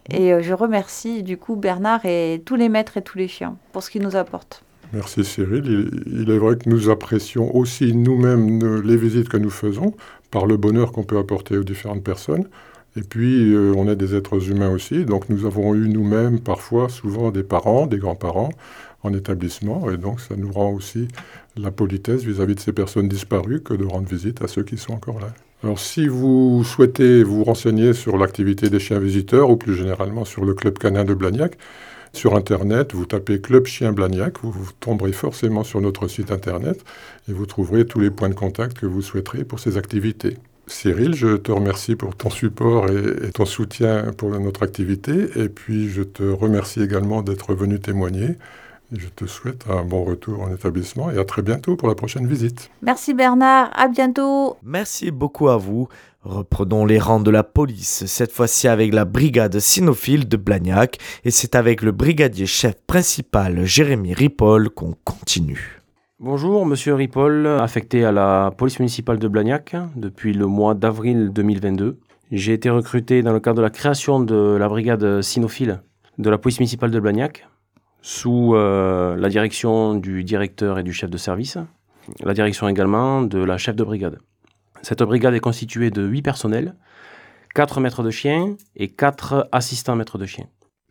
Et 0.10 0.42
je 0.42 0.54
remercie 0.54 1.24
du 1.24 1.38
coup 1.38 1.56
Bernard 1.56 2.06
et 2.06 2.42
tous 2.46 2.56
les 2.56 2.70
maîtres 2.70 2.98
et 2.98 3.02
tous 3.02 3.18
les 3.18 3.28
chiens 3.28 3.56
pour 3.72 3.84
ce 3.84 3.90
qu'ils 3.90 4.02
nous 4.02 4.16
apportent. 4.16 4.64
Merci 4.94 5.24
Cyril. 5.24 5.90
Il, 6.06 6.30
est 6.30 6.38
vrai 6.38 6.56
que 6.56 6.70
nous 6.70 6.90
apprécions 6.90 7.56
aussi 7.56 7.96
nous-mêmes 7.96 8.82
les 8.82 8.96
visites 8.96 9.28
que 9.28 9.38
nous 9.38 9.50
faisons 9.50 9.96
par 10.30 10.46
le 10.46 10.56
bonheur 10.56 10.92
qu'on 10.92 11.04
peut 11.04 11.18
apporter 11.18 11.58
aux 11.58 11.64
différentes 11.64 12.04
personnes. 12.04 12.48
Et 12.96 13.02
puis, 13.02 13.54
euh, 13.54 13.74
on 13.76 13.88
est 13.88 13.96
des 13.96 14.14
êtres 14.14 14.52
humains 14.52 14.70
aussi, 14.70 15.04
donc 15.04 15.28
nous 15.30 15.48
avons 15.48 15.74
eu 15.74 15.90
nous-mêmes 15.90 16.40
parfois, 16.40 16.90
souvent 16.90 17.32
des 17.32 17.42
parents, 17.42 17.88
des 17.88 17.98
grands-parents 17.98 18.52
en 19.02 19.14
établissement, 19.14 19.90
et 19.90 19.98
donc 19.98 20.22
ça 20.22 20.36
nous 20.36 20.52
rend 20.52 20.72
aussi 20.72 21.08
la 21.58 21.72
politesse 21.72 22.24
vis-à-vis 22.24 22.54
de 22.54 22.60
ces 22.60 22.72
personnes 22.72 23.08
disparues 23.08 23.62
que 23.62 23.74
de 23.74 23.84
rendre 23.84 24.08
visite 24.08 24.44
à 24.44 24.48
ceux 24.48 24.64
qui 24.64 24.78
sont 24.78 24.94
encore 24.94 25.20
là. 25.20 25.34
Alors 25.64 25.80
si 25.80 26.08
vous 26.08 26.62
souhaitez 26.66 27.24
vous 27.24 27.46
renseigner 27.46 27.94
sur 27.94 28.18
l'activité 28.18 28.70
des 28.70 28.80
chiens 28.80 29.00
visiteurs, 29.00 29.50
ou 29.50 29.56
plus 29.56 29.76
généralement 29.76 30.26
sur 30.26 30.44
le 30.44 30.54
club 30.54 30.78
canin 30.78 31.06
de 31.06 31.14
Blagnac, 31.14 31.58
sur 32.12 32.36
Internet, 32.36 32.94
vous 32.94 33.06
tapez 33.06 33.40
Club 33.40 33.66
Chien 33.66 33.94
Blagnac, 33.94 34.40
vous, 34.44 34.54
tomberez 34.82 35.14
forcément 35.14 35.64
sur 35.64 35.80
notre 35.80 36.10
site 36.10 36.32
Internet 36.32 36.84
et 37.30 37.34
vous 37.34 37.46
trouverez 37.46 37.86
tous 37.86 38.02
les 38.02 38.12
points 38.12 38.28
de 38.30 38.36
contact 38.36 38.78
que 38.78 38.86
vous 38.86 39.02
souhaiterez 39.02 39.46
pour 39.46 39.60
ces 39.60 39.78
activités. 39.78 40.38
Cyril, 40.68 41.16
je 41.16 41.38
te 41.38 41.52
remercie 41.52 41.96
pour 41.96 42.16
ton 42.16 42.30
support 42.30 42.90
et, 42.90 43.32
ton 43.32 43.46
soutien 43.46 44.12
pour 44.18 44.38
notre 44.40 44.64
activité. 44.64 45.28
Et 45.36 45.50
puis, 45.50 45.90
je 45.90 46.04
te 46.04 46.24
remercie 46.24 46.82
également 46.82 47.22
d'être 47.22 47.54
venu 47.54 47.80
témoigner. 47.80 48.36
Et 48.94 49.00
je 49.00 49.08
te 49.08 49.26
souhaite 49.26 49.66
un 49.68 49.84
bon 49.84 50.04
retour 50.04 50.42
en 50.42 50.54
établissement 50.54 51.10
et 51.10 51.18
à 51.18 51.26
très 51.26 51.42
bientôt 51.42 51.76
pour 51.76 51.88
la 51.88 51.96
prochaine 51.96 52.28
visite. 52.28 52.70
Merci 52.84 53.16
Bernard, 53.16 53.72
à 53.74 53.88
bientôt. 53.88 54.58
Merci 54.62 55.10
beaucoup 55.10 55.50
à 55.50 55.58
vous. 55.58 55.88
Reprenons 56.22 56.86
les 56.86 57.00
rangs 57.00 57.20
de 57.20 57.32
la 57.32 57.44
police, 57.44 58.06
cette 58.06 58.32
fois-ci 58.32 58.68
avec 58.68 58.94
la 58.94 59.06
brigade 59.06 59.60
cynophile 59.60 60.28
de 60.28 60.38
Blagnac. 60.38 61.00
Et 61.26 61.32
c'est 61.32 61.56
avec 61.56 61.82
le 61.82 61.92
brigadier 61.92 62.46
chef 62.46 62.76
principal 62.86 63.66
Jérémy 63.66 64.14
Ripoll 64.14 64.70
qu'on 64.70 64.94
continue. 65.04 65.82
Bonjour, 66.20 66.66
monsieur 66.66 66.94
Ripoll, 66.94 67.48
affecté 67.48 68.06
à 68.06 68.12
la 68.12 68.54
police 68.56 68.80
municipale 68.80 69.18
de 69.18 69.28
Blagnac 69.28 69.76
depuis 69.96 70.34
le 70.34 70.46
mois 70.46 70.76
d'avril 70.76 71.32
2022. 71.34 71.98
J'ai 72.32 72.54
été 72.54 72.70
recruté 72.70 73.24
dans 73.24 73.34
le 73.34 73.40
cadre 73.40 73.58
de 73.58 73.64
la 73.64 73.72
création 73.72 74.20
de 74.20 74.56
la 74.56 74.70
brigade 74.70 75.22
cynophile 75.22 75.82
de 76.20 76.30
la 76.30 76.38
police 76.38 76.60
municipale 76.60 76.92
de 76.92 77.00
Blagnac, 77.00 77.48
sous 78.04 78.54
euh, 78.54 79.16
la 79.16 79.30
direction 79.30 79.96
du 79.96 80.26
directeur 80.26 80.78
et 80.78 80.84
du 80.84 80.92
chef 80.92 81.10
de 81.10 81.18
service, 81.18 81.58
la 82.20 82.34
direction 82.34 82.68
également 82.68 83.22
de 83.22 83.40
la 83.40 83.58
chef 83.58 83.78
de 83.78 83.84
brigade. 83.84 84.20
Cette 84.82 85.02
brigade 85.02 85.34
est 85.34 85.40
constituée 85.40 85.90
de 85.90 86.06
8 86.06 86.22
personnels, 86.22 86.76
4 87.56 87.80
maîtres 87.80 88.04
de 88.04 88.12
chiens 88.12 88.58
et 88.76 88.90
4 88.90 89.48
assistants 89.54 89.96
maîtres 89.96 90.18
de 90.18 90.26
chiens. 90.26 90.48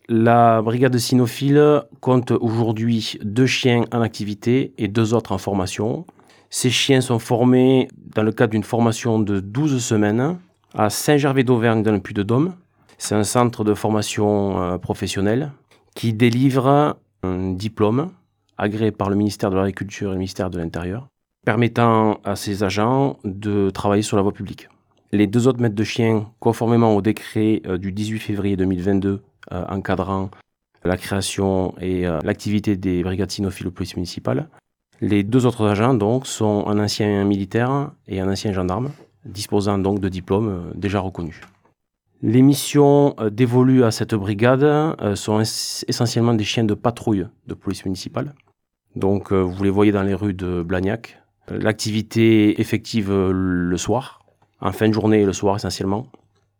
La 0.08 0.62
brigade 0.62 0.96
cynophile 0.96 1.82
compte 2.00 2.30
aujourd'hui 2.30 3.18
deux 3.22 3.46
chiens 3.46 3.84
en 3.92 4.00
activité 4.00 4.72
et 4.78 4.88
deux 4.88 5.12
autres 5.12 5.32
en 5.32 5.38
formation. 5.38 6.06
Ces 6.48 6.70
chiens 6.70 7.02
sont 7.02 7.18
formés 7.18 7.88
dans 8.16 8.22
le 8.22 8.32
cadre 8.32 8.52
d'une 8.52 8.64
formation 8.64 9.18
de 9.18 9.38
12 9.38 9.84
semaines 9.84 10.38
à 10.74 10.88
Saint-Gervais 10.88 11.44
d'Auvergne 11.44 11.82
dans 11.82 11.92
le 11.92 12.00
Puy-de-Dôme. 12.00 12.54
C'est 12.96 13.14
un 13.14 13.24
centre 13.24 13.64
de 13.64 13.74
formation 13.74 14.62
euh, 14.62 14.78
professionnelle 14.78 15.52
qui 15.94 16.12
délivre 16.12 16.96
un 17.22 17.52
diplôme 17.52 18.10
agréé 18.58 18.90
par 18.90 19.10
le 19.10 19.16
ministère 19.16 19.50
de 19.50 19.56
l'Agriculture 19.56 20.10
et 20.10 20.12
le 20.12 20.18
ministère 20.18 20.50
de 20.50 20.58
l'Intérieur, 20.58 21.08
permettant 21.44 22.20
à 22.24 22.36
ces 22.36 22.62
agents 22.62 23.18
de 23.24 23.70
travailler 23.70 24.02
sur 24.02 24.16
la 24.16 24.22
voie 24.22 24.32
publique. 24.32 24.68
Les 25.10 25.26
deux 25.26 25.46
autres 25.46 25.60
maîtres 25.60 25.74
de 25.74 25.84
chiens, 25.84 26.30
conformément 26.40 26.96
au 26.96 27.02
décret 27.02 27.60
euh, 27.66 27.76
du 27.76 27.92
18 27.92 28.18
février 28.18 28.56
2022 28.56 29.22
euh, 29.52 29.64
encadrant 29.68 30.30
la 30.84 30.96
création 30.96 31.74
et 31.80 32.06
euh, 32.06 32.18
l'activité 32.24 32.76
des 32.76 33.02
brigades 33.02 33.30
cynophiles 33.30 33.66
aux 33.66 33.72
polices 33.72 33.96
municipales, 33.96 34.48
les 35.00 35.22
deux 35.22 35.46
autres 35.46 35.66
agents 35.66 35.94
donc 35.94 36.26
sont 36.26 36.66
un 36.66 36.78
ancien 36.78 37.24
militaire 37.24 37.90
et 38.08 38.20
un 38.20 38.30
ancien 38.30 38.52
gendarme, 38.52 38.90
disposant 39.24 39.78
donc 39.78 40.00
de 40.00 40.08
diplômes 40.08 40.72
déjà 40.74 41.00
reconnus. 41.00 41.40
Les 42.24 42.40
missions 42.40 43.16
euh, 43.18 43.30
dévolues 43.30 43.82
à 43.82 43.90
cette 43.90 44.14
brigade 44.14 44.62
euh, 44.62 45.16
sont 45.16 45.40
essentiellement 45.40 46.34
des 46.34 46.44
chiens 46.44 46.62
de 46.62 46.74
patrouille 46.74 47.26
de 47.48 47.54
police 47.54 47.84
municipale. 47.84 48.34
Donc 48.94 49.32
euh, 49.32 49.40
vous 49.40 49.64
les 49.64 49.70
voyez 49.70 49.90
dans 49.90 50.04
les 50.04 50.14
rues 50.14 50.34
de 50.34 50.62
Blagnac. 50.62 51.18
L'activité 51.48 52.60
effective 52.60 53.12
le 53.12 53.76
soir, 53.76 54.20
en 54.60 54.70
fin 54.70 54.88
de 54.88 54.94
journée 54.94 55.22
et 55.22 55.26
le 55.26 55.32
soir 55.32 55.56
essentiellement. 55.56 56.06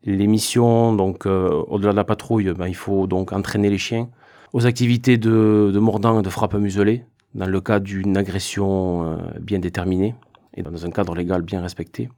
Les 0.02 0.26
missions, 0.26 0.92
donc 0.92 1.24
au-delà 1.24 1.92
de 1.92 1.96
la 1.96 2.02
patrouille, 2.02 2.52
ben, 2.52 2.66
il 2.66 2.74
faut 2.74 3.06
donc 3.06 3.32
entraîner 3.32 3.70
les 3.70 3.78
chiens 3.78 4.08
aux 4.52 4.66
activités 4.66 5.18
de, 5.18 5.70
de 5.72 5.78
mordant 5.78 6.18
et 6.18 6.22
de 6.22 6.28
frappe 6.28 6.54
muselée 6.54 7.04
dans 7.34 7.46
le 7.46 7.60
cas 7.60 7.78
d'une 7.78 8.16
agression 8.16 9.18
bien 9.40 9.60
déterminée 9.60 10.16
et 10.54 10.64
dans 10.64 10.84
un 10.84 10.90
cadre 10.90 11.14
légal 11.14 11.42
bien 11.42 11.62
respecté. 11.62 12.08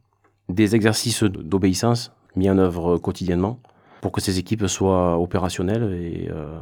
Des 0.49 0.75
exercices 0.75 1.23
d'obéissance 1.23 2.11
mis 2.37 2.51
en 2.51 2.59
œuvre 2.59 2.99
quotidiennement 2.99 3.61
pour 4.01 4.13
que 4.13 4.21
ces 4.21 4.39
équipes 4.39 4.67
soient 4.67 5.19
opérationnelles 5.19 5.99
et 5.99 6.29
euh, 6.31 6.59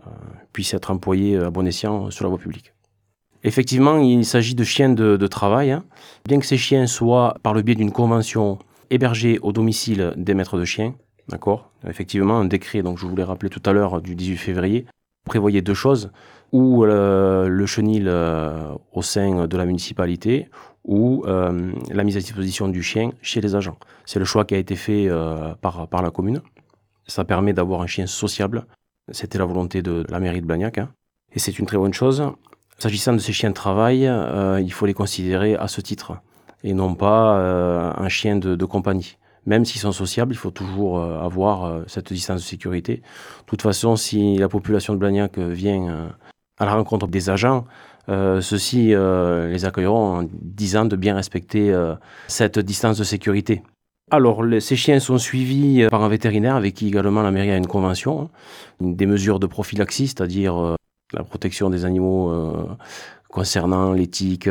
puissent 0.53 0.75
être 0.75 0.91
employées 0.91 1.37
à 1.39 1.51
bon 1.51 1.67
escient 1.67 2.11
sur 2.11 2.25
la 2.25 2.29
voie 2.29 2.39
publique. 2.39 2.73
Effectivement, 3.45 3.99
il 3.99 4.25
s'agit 4.25 4.55
de 4.55 4.63
chiens 4.63 4.91
de, 4.91 5.27
travail, 5.27 5.73
hein. 5.73 5.85
bien 6.25 6.39
que 6.39 6.47
ces 6.47 6.57
chiens 6.57 6.87
soient, 6.87 7.37
par 7.43 7.55
le 7.55 7.63
biais 7.63 7.75
d'une 7.75 7.91
convention, 7.91 8.59
hébergés 8.91 9.41
au 9.43 9.53
domicile 9.53 10.15
des 10.17 10.35
maîtres 10.35 10.59
de 10.59 10.65
chiens. 10.65 10.95
D'accord 11.29 11.71
Effectivement, 11.89 12.39
un 12.39 12.45
décret, 12.45 12.83
donc 12.83 12.99
je 12.99 13.07
vous 13.07 13.17
l'ai 13.17 13.25
rappelé 13.25 13.51
tout 13.51 13.63
à 13.67 13.73
l'heure, 13.73 14.01
du 14.01 14.15
18 14.15 14.37
février, 14.37 14.87
prévoyait 15.25 15.63
deux 15.63 15.75
choses, 15.75 16.13
ou 16.53 16.85
euh, 16.85 17.49
le 17.49 17.67
chenil 17.67 18.05
euh, 18.07 18.75
au 18.93 19.03
sein 19.03 19.49
de 19.49 19.57
la 19.57 19.67
municipalité, 19.67 20.49
ou 20.85 21.25
euh, 21.27 21.73
la 21.91 22.05
mise 22.05 22.17
à 22.17 22.21
disposition 22.21 22.69
du 22.69 22.83
chien 22.83 23.13
chez 23.23 23.41
les 23.41 23.55
agents. 23.55 23.77
C'est 24.05 24.19
le 24.19 24.25
choix 24.25 24.45
qui 24.45 24.55
a 24.55 24.59
été 24.59 24.77
fait 24.77 25.07
euh, 25.09 25.55
par, 25.61 25.89
par 25.89 26.03
la 26.03 26.11
commune. 26.11 26.41
Ça 27.07 27.25
permet 27.25 27.53
d'avoir 27.53 27.83
un 27.83 27.87
chien 27.87 28.07
sociable. 28.07 28.67
C'était 29.11 29.39
la 29.39 29.45
volonté 29.45 29.83
de 29.83 30.05
la 30.09 30.21
mairie 30.21 30.41
de 30.41 30.47
Blagnac. 30.47 30.79
Hein. 30.79 30.89
Et 31.33 31.39
c'est 31.39 31.59
une 31.59 31.67
très 31.67 31.79
bonne 31.79 31.95
chose. 31.95 32.25
S'agissant 32.79 33.13
de 33.13 33.19
ces 33.19 33.33
chiens 33.33 33.51
de 33.51 33.55
travail, 33.55 34.07
euh, 34.07 34.61
il 34.61 34.73
faut 34.73 34.87
les 34.87 34.95
considérer 34.95 35.55
à 35.55 35.69
ce 35.69 35.81
titre 35.81 36.15
et 36.65 36.75
non 36.75 36.95
pas 36.95 37.93
un 37.97 38.09
chien 38.09 38.37
de, 38.37 38.65
compagnie. 38.65 39.17
Même 39.47 39.65
s'ils 39.65 39.81
sont 39.81 39.91
sociables, 39.91 40.33
il 40.33 40.37
faut 40.37 40.53
toujours 40.53 41.03
avoir 41.03 41.83
cette 41.89 42.13
distance 42.13 42.41
de 42.41 42.47
sécurité. 42.47 42.99
De 42.99 43.47
toute 43.47 43.63
façon, 43.63 43.97
si 43.97 44.37
la 44.37 44.49
population 44.49 44.93
de 44.95 44.99
Blagnac 45.01 45.39
vient 45.39 46.13
à 46.59 46.65
la 46.65 46.75
rencontre 46.75 47.09
des 47.09 47.31
agents, 47.31 47.65
euh, 48.09 48.41
ceux-ci 48.41 48.95
euh, 48.95 49.49
les 49.49 49.65
accueilleront 49.65 50.19
en 50.19 50.29
disant 50.33 50.85
de 50.85 50.97
bien 50.97 51.15
respecter 51.15 51.73
euh, 51.73 51.95
cette 52.27 52.59
distance 52.59 52.99
de 52.99 53.05
sécurité. 53.05 53.63
Alors, 54.11 54.43
les, 54.43 54.61
ces 54.61 54.77
chiens 54.77 54.99
sont 54.99 55.19
suivis 55.19 55.87
par 55.89 56.03
un 56.03 56.09
vétérinaire 56.09 56.57
avec 56.57 56.75
qui 56.75 56.89
également 56.89 57.23
la 57.23 57.31
mairie 57.31 57.51
a 57.51 57.57
une 57.57 57.67
convention, 57.67 58.23
hein, 58.23 58.29
des 58.81 59.07
mesures 59.07 59.39
de 59.39 59.47
prophylaxie, 59.47 60.09
c'est-à-dire 60.09 60.77
la 61.15 61.23
protection 61.23 61.71
des 61.71 61.85
animaux 61.87 62.31
concernant 63.29 63.93
l'éthique, 63.95 64.51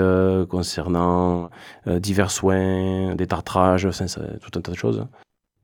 concernant 0.50 1.52
divers 1.86 2.32
soins, 2.32 3.14
des 3.16 3.28
tartrages, 3.28 3.88
tout 4.42 4.58
un 4.58 4.62
tas 4.62 4.72
de 4.72 4.78
choses. 4.78 5.06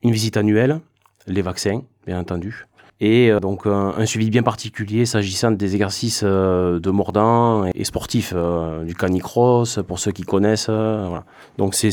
Une 0.04 0.12
visite 0.12 0.38
annuelle, 0.38 0.80
les 1.26 1.42
vaccins, 1.42 1.82
bien 2.06 2.20
entendu 2.20 2.68
et 3.00 3.30
euh, 3.32 3.40
donc 3.40 3.68
un, 3.68 3.94
un, 3.98 4.06
suivi 4.06 4.30
bien 4.30 4.44
particulier 4.44 5.06
s'agissant 5.06 5.52
des 5.52 5.74
exercices 5.76 6.22
euh, 6.24 6.80
de 6.80 6.90
mordant 6.90 7.66
et, 7.74 7.84
sportifs, 7.84 8.34
euh, 8.36 8.84
du 8.84 8.96
canicross 8.96 9.80
pour 9.88 10.00
ceux 10.00 10.12
qui 10.12 10.24
connaissent. 10.24 10.70
voilà. 10.70 11.26
Donc 11.58 11.76
c'est 11.76 11.92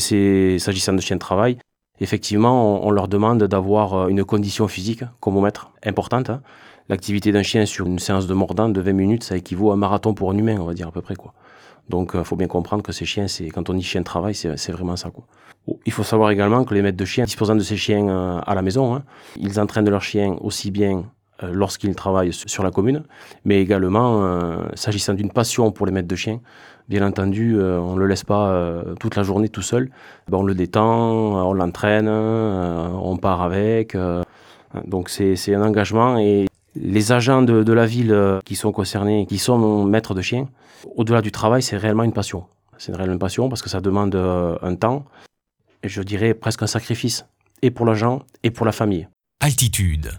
s'agissant 0.59 0.93
de 0.93 1.01
chiens 1.01 1.15
de 1.15 1.21
travail. 1.21 1.57
Effectivement, 2.01 2.83
on, 2.83 2.87
on 2.87 2.91
leur 2.91 3.07
demande 3.07 3.43
d'avoir 3.43 4.09
une 4.09 4.25
condition 4.25 4.67
physique, 4.67 5.03
comme 5.19 5.37
au 5.37 5.41
maître, 5.41 5.71
importante. 5.85 6.29
Hein. 6.29 6.41
L'activité 6.89 7.31
d'un 7.31 7.43
chien 7.43 7.65
sur 7.65 7.87
une 7.87 7.99
séance 7.99 8.27
de 8.27 8.33
mordant 8.33 8.69
de 8.69 8.81
20 8.81 8.93
minutes, 8.93 9.23
ça 9.23 9.37
équivaut 9.37 9.71
à 9.71 9.73
un 9.73 9.77
marathon 9.77 10.13
pour 10.13 10.29
un 10.31 10.37
humain, 10.37 10.57
on 10.59 10.65
va 10.65 10.73
dire 10.73 10.87
à 10.87 10.91
peu 10.91 11.01
près 11.01 11.15
quoi. 11.15 11.33
Donc, 11.89 12.11
il 12.15 12.23
faut 12.23 12.35
bien 12.35 12.47
comprendre 12.47 12.83
que 12.83 12.91
ces 12.91 13.05
chiens, 13.05 13.27
c'est 13.27 13.49
quand 13.49 13.69
on 13.69 13.73
dit 13.73 13.83
chien 13.83 14.01
de 14.01 14.05
travail, 14.05 14.33
c'est 14.33 14.71
vraiment 14.71 14.95
ça. 14.95 15.09
Quoi. 15.09 15.25
Il 15.85 15.91
faut 15.91 16.03
savoir 16.03 16.29
également 16.31 16.63
que 16.63 16.73
les 16.73 16.81
maîtres 16.81 16.97
de 16.97 17.05
chiens, 17.05 17.25
disposant 17.25 17.55
de 17.55 17.61
ces 17.61 17.77
chiens 17.77 18.07
euh, 18.07 18.39
à 18.45 18.53
la 18.53 18.61
maison, 18.61 18.95
hein, 18.95 19.03
ils 19.37 19.59
entraînent 19.59 19.89
leurs 19.89 20.03
chiens 20.03 20.35
aussi 20.41 20.69
bien 20.69 21.05
euh, 21.43 21.49
lorsqu'ils 21.51 21.95
travaillent 21.95 22.33
sur 22.33 22.63
la 22.63 22.71
commune, 22.71 23.03
mais 23.45 23.61
également 23.61 24.23
euh, 24.23 24.57
s'agissant 24.75 25.13
d'une 25.13 25.31
passion 25.31 25.71
pour 25.71 25.85
les 25.85 25.91
maîtres 25.91 26.07
de 26.07 26.15
chiens. 26.15 26.39
Bien 26.87 27.05
entendu, 27.05 27.59
on 27.59 27.95
ne 27.95 27.99
le 27.99 28.05
laisse 28.05 28.23
pas 28.23 28.83
toute 28.99 29.15
la 29.15 29.23
journée 29.23 29.49
tout 29.49 29.63
seul. 29.63 29.89
Ben, 30.27 30.37
on 30.37 30.43
le 30.43 30.53
détend, 30.53 31.47
on 31.49 31.53
l'entraîne, 31.53 32.07
on 32.07 33.17
part 33.17 33.41
avec. 33.41 33.97
donc 34.85 35.09
c'est 35.09 35.55
un 35.55 35.63
engagement 35.63 36.19
et 36.19 36.45
les 36.75 37.11
agents 37.11 37.41
de, 37.41 37.63
de, 37.63 37.73
la 37.73 37.85
ville 37.85 38.39
qui 38.45 38.55
sont 38.55 38.71
concernés, 38.71 39.25
qui 39.27 39.37
sont 39.37 39.85
maîtres 39.85 40.13
de 40.13 40.21
chiens, 40.21 40.47
au-delà 40.95 41.21
du 41.21 41.31
travail, 41.31 41.61
c'est 41.61 41.77
réellement 41.77 42.03
une 42.03 42.13
passion. 42.13 42.45
C'est 42.77 42.91
une 42.91 42.97
réelle 42.97 43.17
passion 43.17 43.47
parce 43.47 43.61
que 43.61 43.69
ça 43.69 43.79
demande 43.79 44.15
un 44.15 44.75
temps, 44.75 45.05
je 45.83 46.01
dirais 46.01 46.33
presque 46.33 46.63
un 46.63 46.67
sacrifice, 46.67 47.25
et 47.61 47.71
pour 47.71 47.85
l'agent 47.85 48.23
et 48.43 48.51
pour 48.51 48.65
la 48.65 48.71
famille. 48.71 49.07
Altitude. 49.39 50.11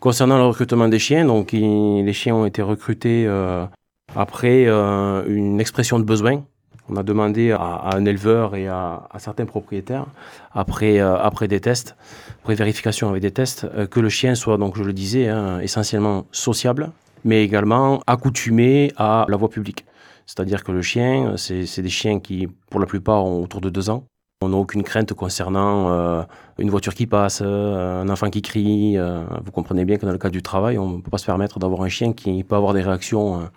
Concernant 0.00 0.38
le 0.38 0.44
recrutement 0.44 0.88
des 0.88 0.98
chiens, 0.98 1.24
donc 1.24 1.52
il, 1.52 2.04
les 2.04 2.12
chiens 2.12 2.34
ont 2.34 2.46
été 2.46 2.62
recrutés 2.62 3.24
euh, 3.26 3.66
après 4.14 4.66
euh, 4.66 5.24
une 5.26 5.60
expression 5.60 5.98
de 5.98 6.04
besoin 6.04 6.44
On 6.90 6.96
a 6.96 7.02
demandé 7.02 7.52
à, 7.52 7.90
un 7.94 8.04
éleveur 8.04 8.56
et 8.56 8.66
à, 8.66 9.02
certains 9.18 9.44
propriétaires, 9.44 10.06
après, 10.52 11.00
euh, 11.00 11.18
après 11.18 11.46
des 11.46 11.60
tests, 11.60 11.96
après 12.40 12.54
vérification 12.54 13.10
avec 13.10 13.20
des 13.20 13.30
tests, 13.30 13.66
euh, 13.74 13.86
que 13.86 14.00
le 14.00 14.08
chien 14.08 14.34
soit, 14.34 14.56
donc 14.56 14.76
je 14.76 14.82
le 14.82 14.94
disais, 14.94 15.28
hein, 15.28 15.60
essentiellement 15.60 16.24
sociable, 16.32 16.90
mais 17.24 17.44
également 17.44 18.00
accoutumé 18.06 18.92
à 18.96 19.26
la 19.28 19.36
voie 19.36 19.50
publique. 19.50 19.84
C'est-à-dire 20.24 20.64
que 20.64 20.72
le 20.72 20.82
chien, 20.82 21.34
c'est 21.36 21.80
des 21.80 21.88
chiens 21.88 22.20
qui, 22.20 22.48
pour 22.70 22.80
la 22.80 22.86
plupart, 22.86 23.24
ont 23.24 23.42
autour 23.42 23.60
de 23.60 23.70
deux 23.70 23.90
ans. 23.90 24.04
On 24.40 24.50
n'a 24.50 24.56
aucune 24.56 24.82
crainte 24.82 25.12
concernant 25.14 25.90
euh, 25.90 26.22
une 26.58 26.70
voiture 26.70 26.94
qui 26.94 27.06
passe, 27.06 27.40
un 27.42 28.08
enfant 28.08 28.30
qui 28.30 28.42
crie. 28.42 28.96
vous 28.96 29.52
comprenez 29.52 29.84
bien 29.84 29.96
que 29.96 30.06
dans 30.06 30.12
le 30.12 30.18
cadre 30.18 30.32
du 30.32 30.42
travail, 30.42 30.78
on 30.78 30.98
ne 30.98 31.00
peut 31.00 31.10
pas 31.10 31.18
se 31.18 31.26
permettre 31.26 31.58
d'avoir 31.58 31.82
un 31.82 31.88
chien 31.88 32.12
qui 32.12 32.44
peut 32.44 32.56
avoir 32.56 32.74
des 32.74 32.82
réactions 32.82 33.48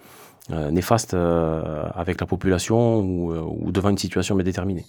néfaste 0.71 1.13
euh, 1.13 1.83
avec 1.95 2.19
la 2.19 2.27
population 2.27 2.99
ou, 2.99 3.31
euh, 3.31 3.71
devant 3.71 3.89
une 3.89 3.97
situation 3.97 4.35
déterminée. 4.35 4.85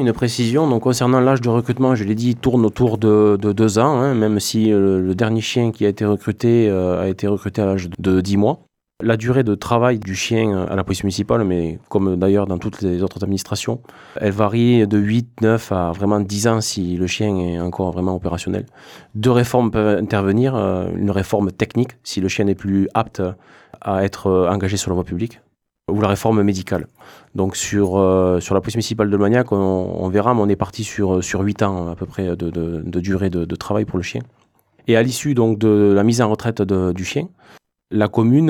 Une 0.00 0.12
précision, 0.12 0.78
concernant 0.80 1.20
l'âge 1.20 1.40
de 1.40 1.48
recrutement, 1.48 1.94
je 1.94 2.04
l'ai 2.04 2.14
dit, 2.14 2.34
tourne 2.34 2.64
autour 2.64 2.96
de, 2.96 3.36
de 3.40 3.52
deux 3.52 3.78
ans, 3.78 4.00
hein, 4.00 4.14
même 4.14 4.40
si 4.40 4.70
le, 4.70 5.14
dernier 5.14 5.42
chien 5.42 5.72
qui 5.72 5.84
a 5.84 5.88
été 5.88 6.06
recruté 6.06 6.70
a 6.70 7.06
été 7.06 7.26
recruté 7.26 7.60
à 7.60 7.66
l'âge 7.66 7.90
de 7.98 8.20
10 8.20 8.36
mois. 8.38 8.60
La 9.02 9.16
durée 9.16 9.44
de 9.44 9.54
travail 9.54 9.98
du 9.98 10.14
chien 10.14 10.66
à 10.66 10.76
la 10.76 10.84
police 10.84 11.04
municipale, 11.04 11.44
mais 11.44 11.78
comme 11.88 12.16
d'ailleurs 12.16 12.46
dans 12.46 12.58
toutes 12.58 12.80
les 12.80 13.02
autres 13.02 13.22
administrations, 13.22 13.80
elle 14.16 14.32
varie 14.32 14.86
de 14.86 14.98
8, 14.98 15.40
9 15.42 15.72
à 15.72 15.92
vraiment 15.92 16.20
10 16.20 16.48
ans 16.48 16.60
si 16.60 16.96
le 16.96 17.06
chien 17.06 17.36
est 17.36 17.60
encore 17.60 17.92
vraiment 17.92 18.14
opérationnel. 18.14 18.66
Deux 19.14 19.30
réformes 19.32 19.70
peuvent 19.70 19.98
intervenir. 19.98 20.54
Une 20.96 21.10
réforme 21.10 21.50
technique, 21.50 21.90
si 22.04 22.20
le 22.20 22.28
chien 22.28 22.46
n'est 22.46 22.54
plus 22.54 22.88
apte 22.94 23.22
à 23.80 24.04
être 24.04 24.26
euh, 24.26 24.48
engagé 24.48 24.76
sur 24.76 24.90
la 24.90 24.94
voie 24.94 25.04
publique 25.04 25.40
ou 25.90 26.00
la 26.00 26.08
réforme 26.08 26.42
médicale. 26.42 26.86
Donc 27.34 27.56
sur, 27.56 27.98
euh, 27.98 28.38
sur 28.40 28.54
la 28.54 28.60
police 28.60 28.76
municipale 28.76 29.10
de 29.10 29.16
Magnac, 29.16 29.50
on, 29.50 30.08
verra, 30.08 30.34
mais 30.34 30.40
on 30.40 30.48
est 30.48 30.56
parti 30.56 30.84
sur, 30.84 31.16
euh, 31.16 31.22
sur 31.22 31.40
8 31.40 31.62
ans 31.62 31.88
à 31.88 31.96
peu 31.96 32.06
près 32.06 32.36
de, 32.36 32.50
de, 32.50 33.00
durée 33.00 33.30
de, 33.30 33.56
travail 33.56 33.84
pour 33.84 33.96
le 33.96 34.04
chien. 34.04 34.22
Et 34.86 34.96
à 34.96 35.02
l'issue 35.02 35.34
donc 35.34 35.58
de 35.58 35.92
la 35.94 36.04
mise 36.04 36.20
en 36.20 36.30
retraite 36.30 36.62
du 36.62 37.04
chien, 37.04 37.28
la 37.92 38.06
commune, 38.06 38.46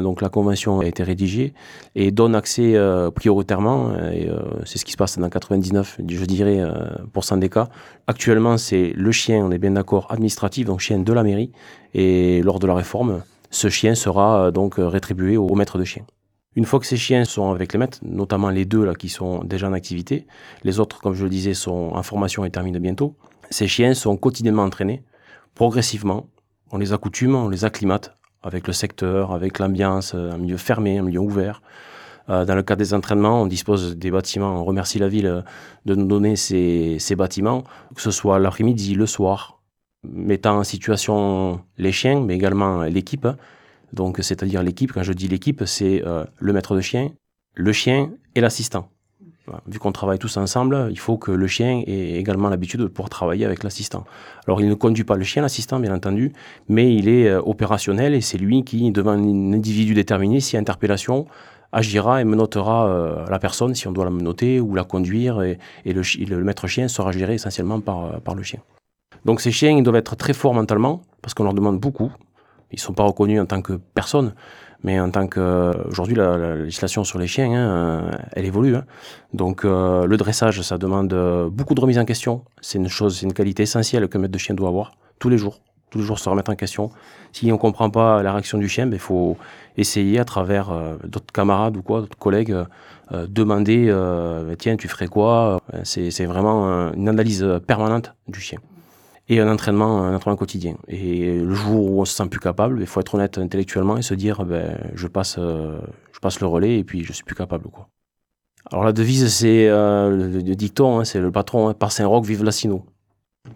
donc 0.00 0.22
la 0.22 0.28
convention 0.28 0.78
a 0.78 0.86
été 0.86 1.02
rédigée 1.02 1.54
et 1.96 2.12
donne 2.12 2.36
accès 2.36 2.76
prioritairement, 3.14 3.92
et 4.12 4.28
c'est 4.64 4.78
ce 4.78 4.84
qui 4.84 4.92
se 4.92 4.96
passe 4.96 5.18
dans 5.18 5.28
99, 5.28 5.98
je 6.08 6.24
dirais, 6.24 6.64
pour 7.12 7.24
cent 7.24 7.36
des 7.36 7.48
cas. 7.48 7.68
Actuellement, 8.06 8.56
c'est 8.58 8.92
le 8.94 9.10
chien, 9.10 9.44
on 9.44 9.50
est 9.50 9.58
bien 9.58 9.72
d'accord, 9.72 10.06
administratif, 10.10 10.66
donc 10.66 10.78
chien 10.80 11.00
de 11.00 11.12
la 11.12 11.24
mairie, 11.24 11.50
et 11.94 12.42
lors 12.42 12.60
de 12.60 12.66
la 12.68 12.74
réforme, 12.74 13.22
ce 13.56 13.70
chien 13.70 13.94
sera 13.94 14.46
euh, 14.46 14.50
donc 14.50 14.78
euh, 14.78 14.86
rétribué 14.86 15.36
au, 15.38 15.54
maître 15.54 15.78
de 15.78 15.84
chien. 15.84 16.04
Une 16.56 16.66
fois 16.66 16.78
que 16.78 16.86
ces 16.86 16.96
chiens 16.96 17.24
sont 17.24 17.50
avec 17.50 17.72
les 17.72 17.78
maîtres, 17.78 17.98
notamment 18.02 18.50
les 18.50 18.64
deux 18.64 18.84
là 18.84 18.94
qui 18.94 19.08
sont 19.08 19.42
déjà 19.44 19.68
en 19.68 19.72
activité, 19.72 20.26
les 20.62 20.78
autres, 20.78 21.00
comme 21.00 21.14
je 21.14 21.24
le 21.24 21.30
disais, 21.30 21.54
sont 21.54 21.90
en 21.94 22.02
formation 22.02 22.44
et 22.44 22.50
terminent 22.50 22.80
bientôt. 22.80 23.14
Ces 23.50 23.66
chiens 23.66 23.94
sont 23.94 24.16
quotidiennement 24.16 24.64
entraînés, 24.64 25.02
progressivement. 25.54 26.28
On 26.70 26.78
les 26.78 26.92
accoutume, 26.92 27.34
on 27.34 27.48
les 27.48 27.64
acclimate 27.64 28.14
avec 28.42 28.66
le 28.66 28.72
secteur, 28.72 29.32
avec 29.32 29.58
l'ambiance, 29.58 30.14
euh, 30.14 30.32
un 30.32 30.38
milieu 30.38 30.58
fermé, 30.58 30.98
un 30.98 31.02
milieu 31.02 31.20
ouvert. 31.20 31.62
dans 32.28 32.56
le 32.56 32.62
cadre 32.62 32.80
des 32.80 32.92
entraînements, 32.92 33.42
on 33.42 33.46
dispose 33.46 33.96
des 33.96 34.10
bâtiments. 34.10 34.60
On 34.60 34.64
remercie 34.64 34.98
la 34.98 35.08
ville 35.08 35.44
de 35.84 35.94
nous 35.94 36.06
donner 36.06 36.34
ces, 36.34 36.96
ces 36.98 37.14
bâtiments, 37.14 37.62
que 37.94 38.02
ce 38.02 38.10
soit 38.10 38.40
l'après-midi, 38.40 38.96
le 38.96 39.06
soir, 39.06 39.55
mettant 40.12 40.58
en 40.58 40.64
situation 40.64 41.60
les 41.78 41.92
chiens, 41.92 42.20
mais 42.20 42.34
également 42.34 42.82
l'équipe. 42.82 43.26
Donc, 43.92 44.18
c'est-à-dire 44.20 44.62
l'équipe, 44.62 44.92
quand 44.92 45.02
je 45.02 45.12
dis 45.12 45.28
l'équipe, 45.28 45.62
c'est 45.64 46.02
euh, 46.06 46.24
le 46.38 46.52
maître 46.52 46.74
de 46.74 46.80
chien, 46.80 47.10
le 47.54 47.72
chien 47.72 48.10
et 48.34 48.40
l'assistant. 48.40 48.88
Vu 49.68 49.78
qu'on 49.78 49.92
travaille 49.92 50.18
tous 50.18 50.36
ensemble, 50.38 50.88
il 50.90 50.98
faut 50.98 51.18
que 51.18 51.30
le 51.30 51.46
chien 51.46 51.84
ait 51.86 52.18
également 52.18 52.48
l'habitude 52.48 52.80
de 52.80 52.86
pouvoir 52.86 53.08
travailler 53.08 53.44
avec 53.44 53.62
l'assistant. 53.62 54.04
Alors, 54.48 54.60
il 54.60 54.68
ne 54.68 54.74
conduit 54.74 55.04
pas 55.04 55.14
le 55.14 55.22
chien, 55.22 55.40
l'assistant, 55.40 55.78
bien 55.78 55.94
entendu, 55.94 56.32
mais 56.68 56.92
il 56.92 57.08
est 57.08 57.28
euh, 57.28 57.40
opérationnel 57.40 58.14
et 58.14 58.20
c'est 58.20 58.38
lui 58.38 58.64
qui, 58.64 58.90
devant 58.90 59.12
un 59.12 59.52
individu 59.52 59.94
déterminé, 59.94 60.40
si 60.40 60.56
interpellation, 60.56 61.26
agira 61.70 62.20
et 62.20 62.24
menotera 62.24 62.88
euh, 62.88 63.24
la 63.30 63.38
personne 63.38 63.74
si 63.74 63.86
on 63.86 63.92
doit 63.92 64.04
la 64.04 64.10
menoter 64.10 64.60
ou 64.60 64.74
la 64.74 64.84
conduire 64.84 65.42
et, 65.42 65.58
le, 65.84 66.02
le, 66.24 66.44
maître 66.44 66.66
chien 66.66 66.88
sera 66.88 67.12
géré 67.12 67.34
essentiellement 67.34 67.80
par, 67.80 68.20
par 68.22 68.34
le 68.34 68.42
chien. 68.42 68.60
Donc 69.26 69.40
ces 69.40 69.50
chiens, 69.50 69.76
ils 69.76 69.82
doivent 69.82 69.96
être 69.96 70.14
très 70.14 70.32
forts 70.32 70.54
mentalement, 70.54 71.02
parce 71.20 71.34
qu'on 71.34 71.42
leur 71.42 71.52
demande 71.52 71.80
beaucoup. 71.80 72.12
Ils 72.70 72.76
ne 72.76 72.80
sont 72.80 72.92
pas 72.92 73.02
reconnus 73.02 73.40
en 73.40 73.46
tant 73.46 73.60
que 73.60 73.72
personne, 73.72 74.34
mais 74.84 75.00
en 75.00 75.10
tant 75.10 75.26
que... 75.26 75.72
Aujourd'hui, 75.88 76.14
la, 76.14 76.54
législation 76.54 77.02
sur 77.02 77.18
les 77.18 77.26
chiens, 77.26 77.52
hein, 77.52 78.10
elle 78.34 78.44
évolue. 78.44 78.76
Hein. 78.76 78.84
Donc 79.34 79.64
euh, 79.64 80.06
le 80.06 80.16
dressage, 80.16 80.62
ça 80.62 80.78
demande 80.78 81.12
beaucoup 81.50 81.74
de 81.74 81.80
remise 81.80 81.98
en 81.98 82.04
question. 82.04 82.44
C'est 82.60 82.78
une 82.78 82.86
chose, 82.86 83.18
c'est 83.18 83.26
une 83.26 83.32
qualité 83.32 83.64
essentielle 83.64 84.08
qu'un 84.08 84.20
maître 84.20 84.32
de 84.32 84.38
chien 84.38 84.54
doit 84.54 84.68
avoir, 84.68 84.92
tous 85.18 85.28
les 85.28 85.38
jours. 85.38 85.58
Tous 85.90 85.98
les 85.98 86.04
jours 86.04 86.20
se 86.20 86.28
remettre 86.28 86.52
en 86.52 86.56
question. 86.56 86.92
Si 87.32 87.50
on 87.50 87.54
ne 87.54 87.58
comprend 87.58 87.90
pas 87.90 88.22
la 88.22 88.30
réaction 88.30 88.58
du 88.58 88.68
chien, 88.68 88.84
il 88.84 88.90
ben, 88.90 89.00
faut 89.00 89.36
essayer 89.76 90.20
à 90.20 90.24
travers 90.24 90.70
euh, 90.70 90.98
d'autres 91.02 91.32
camarades 91.32 91.76
ou 91.76 91.82
quoi, 91.82 92.02
d'autres 92.02 92.18
collègues, 92.18 92.54
euh, 93.10 93.26
demander, 93.28 93.92
tiens, 94.56 94.76
tu 94.76 94.86
ferais 94.86 95.08
quoi? 95.08 95.60
C'est 95.82 96.26
vraiment 96.26 96.92
une 96.92 97.08
analyse 97.08 97.44
permanente 97.66 98.14
du 98.28 98.38
chien 98.38 98.60
et 99.28 99.40
un 99.40 99.50
entraînement, 99.52 100.02
un 100.02 100.14
entraînement 100.14 100.36
quotidien. 100.36 100.76
Et 100.88 101.38
le 101.38 101.54
jour 101.54 101.90
où 101.90 102.00
on 102.00 102.04
se 102.04 102.14
sent 102.14 102.28
plus 102.28 102.40
capable, 102.40 102.80
il 102.80 102.86
faut 102.86 103.00
être 103.00 103.14
honnête 103.14 103.38
intellectuellement 103.38 103.96
et 103.96 104.02
se 104.02 104.14
dire, 104.14 104.44
ben, 104.44 104.78
je 104.94 105.08
passe, 105.08 105.36
euh, 105.38 105.78
je 106.12 106.20
passe 106.20 106.40
le 106.40 106.46
relais 106.46 106.78
et 106.78 106.84
puis 106.84 107.02
je 107.04 107.12
suis 107.12 107.24
plus 107.24 107.34
capable, 107.34 107.68
quoi. 107.70 107.88
Alors 108.72 108.84
la 108.84 108.92
devise, 108.92 109.32
c'est 109.32 109.68
euh, 109.68 110.10
le, 110.32 110.54
dicton, 110.56 110.98
hein, 110.98 111.04
c'est 111.04 111.20
le 111.20 111.30
patron, 111.30 111.68
hein, 111.68 111.74
par 111.74 111.92
Saint-Roch, 111.92 112.24
vive 112.24 112.42
la 112.42 112.50
Sino. 112.50 112.84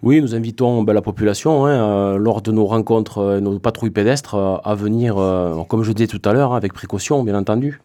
Oui, 0.03 0.23
nous 0.23 0.37
invitons 0.37 0.85
ben, 0.85 0.93
la 0.93 1.03
population, 1.03 1.67
hein, 1.67 1.71
euh, 1.71 2.17
lors 2.17 2.43
de 2.43 2.53
nos 2.53 2.67
rencontres, 2.67 3.41
nos 3.41 3.59
patrouilles 3.59 3.91
pédestres, 3.91 4.37
à 4.37 4.75
venir, 4.77 5.17
comme 5.69 5.83
je 5.83 5.93
disais 5.93 6.07
tout 6.07 6.23
à 6.29 6.33
l'heure, 6.33 6.55
avec 6.55 6.73
précaution, 6.73 7.23
bien 7.25 7.37
entendu. 7.37 7.81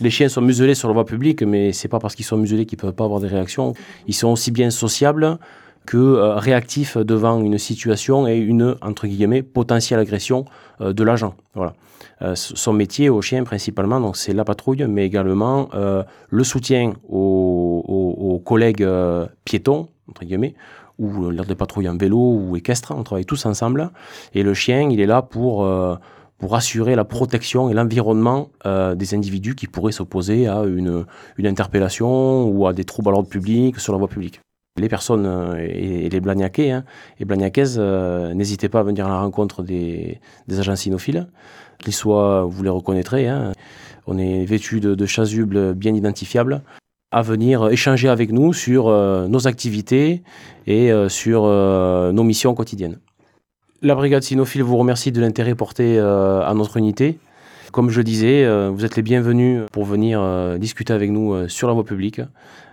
Les 0.00 0.10
chiens 0.10 0.28
sont 0.28 0.40
muselés 0.42 0.74
sur 0.74 0.88
la 0.88 0.94
voie 0.94 1.06
publique, 1.06 1.42
mais 1.42 1.72
c'est 1.72 1.88
pas 1.88 1.98
parce 1.98 2.14
qu'ils 2.14 2.24
sont 2.24 2.36
muselés 2.36 2.66
qu'ils 2.66 2.78
peuvent 2.78 2.92
pas 2.92 3.04
avoir 3.04 3.20
des 3.20 3.28
réactions. 3.28 3.74
Ils 4.06 4.14
sont 4.14 4.28
aussi 4.28 4.50
bien 4.50 4.70
sociables 4.70 5.38
que 5.86 5.96
euh, 5.96 6.36
réactif 6.36 6.96
devant 6.96 7.40
une 7.40 7.58
situation 7.58 8.26
et 8.26 8.36
une 8.36 8.76
entre 8.82 9.06
guillemets 9.06 9.42
potentielle 9.42 10.00
agression 10.00 10.44
euh, 10.80 10.92
de 10.92 11.02
l'agent. 11.04 11.34
Voilà. 11.54 11.74
Euh, 12.22 12.34
son 12.34 12.72
métier 12.72 13.08
au 13.08 13.20
chien 13.20 13.42
principalement, 13.44 14.00
donc 14.00 14.16
c'est 14.16 14.32
la 14.32 14.44
patrouille, 14.44 14.84
mais 14.88 15.04
également 15.04 15.68
le 16.30 16.44
soutien 16.44 16.94
aux, 17.08 18.42
collègues 18.44 18.86
piétons 19.44 19.88
entre 20.08 20.24
guillemets 20.24 20.54
ou 20.98 21.30
lors 21.30 21.46
des 21.46 21.54
patrouilles 21.54 21.88
en 21.88 21.96
vélo 21.96 22.18
ou 22.18 22.56
équestre, 22.56 22.92
on 22.96 23.02
travaille 23.02 23.24
tous 23.24 23.46
ensemble. 23.46 23.90
Et 24.34 24.42
le 24.42 24.54
chien, 24.54 24.88
il 24.90 25.00
est 25.00 25.06
là 25.06 25.22
pour 25.22 25.68
pour 26.38 26.56
assurer 26.56 26.96
la 26.96 27.04
protection 27.04 27.70
et 27.70 27.74
l'environnement 27.74 28.50
des 28.64 29.14
individus 29.14 29.54
qui 29.54 29.66
pourraient 29.66 29.92
s'opposer 29.92 30.46
à 30.48 30.62
une, 30.64 31.04
une 31.38 31.46
interpellation 31.46 32.48
ou 32.48 32.66
à 32.66 32.72
des 32.72 32.84
troubles 32.84 33.08
à 33.08 33.12
l'ordre 33.12 33.28
public 33.28 33.78
sur 33.78 33.92
la 33.92 33.98
voie 33.98 34.08
publique 34.08 34.40
les 34.76 34.88
personnes 34.88 35.26
euh, 35.26 35.56
et, 35.58 36.08
les 36.08 36.20
Blagnacais 36.20 36.70
hein, 36.70 36.84
et 37.20 37.24
Blagnacaises, 37.24 37.76
euh, 37.78 38.32
n'hésitez 38.34 38.68
pas 38.68 38.80
à 38.80 38.82
venir 38.82 39.06
à 39.06 39.10
la 39.10 39.20
rencontre 39.20 39.62
des, 39.62 40.18
agents 40.50 40.76
cynophiles, 40.76 41.28
qu'ils 41.78 41.92
soient, 41.92 42.44
vous 42.44 42.62
les 42.62 42.70
reconnaîtrez, 42.70 43.28
hein. 43.28 43.52
on 44.06 44.18
est 44.18 44.44
vêtus 44.44 44.80
de, 44.80 45.06
chasubles 45.06 45.74
bien 45.74 45.94
identifiables, 45.94 46.62
à 47.10 47.20
venir 47.20 47.68
échanger 47.68 48.08
avec 48.08 48.32
nous 48.32 48.54
sur 48.54 48.88
euh, 48.88 49.28
nos 49.28 49.46
activités 49.46 50.22
et 50.66 50.90
sur 51.08 51.42
nos 51.42 52.22
missions 52.22 52.54
quotidiennes. 52.54 52.98
La 53.82 53.96
brigade 53.96 54.22
cynophile 54.22 54.62
vous 54.62 54.76
remercie 54.76 55.10
de 55.10 55.20
l'intérêt 55.20 55.56
porté 55.56 55.98
à 55.98 56.52
notre 56.54 56.76
unité. 56.76 57.18
Comme 57.72 57.88
je 57.88 58.02
disais, 58.02 58.44
euh, 58.44 58.70
vous 58.70 58.84
êtes 58.84 58.96
les 58.96 59.02
bienvenus 59.02 59.62
pour 59.72 59.86
venir 59.86 60.20
euh, 60.20 60.58
discuter 60.58 60.92
avec 60.92 61.10
nous 61.10 61.32
euh, 61.32 61.48
sur 61.48 61.68
la 61.68 61.74
voie 61.74 61.86
publique. 61.86 62.20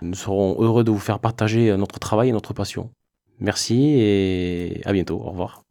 Nous 0.02 0.14
serons 0.14 0.62
heureux 0.62 0.84
de 0.84 0.90
vous 0.90 0.98
faire 0.98 1.20
partager 1.20 1.74
notre 1.78 1.98
travail 1.98 2.28
et 2.28 2.32
notre 2.32 2.52
passion. 2.52 2.90
Merci 3.38 3.94
et 3.98 4.82
à 4.84 4.92
bientôt. 4.92 5.16
Au 5.16 5.30
revoir. 5.30 5.62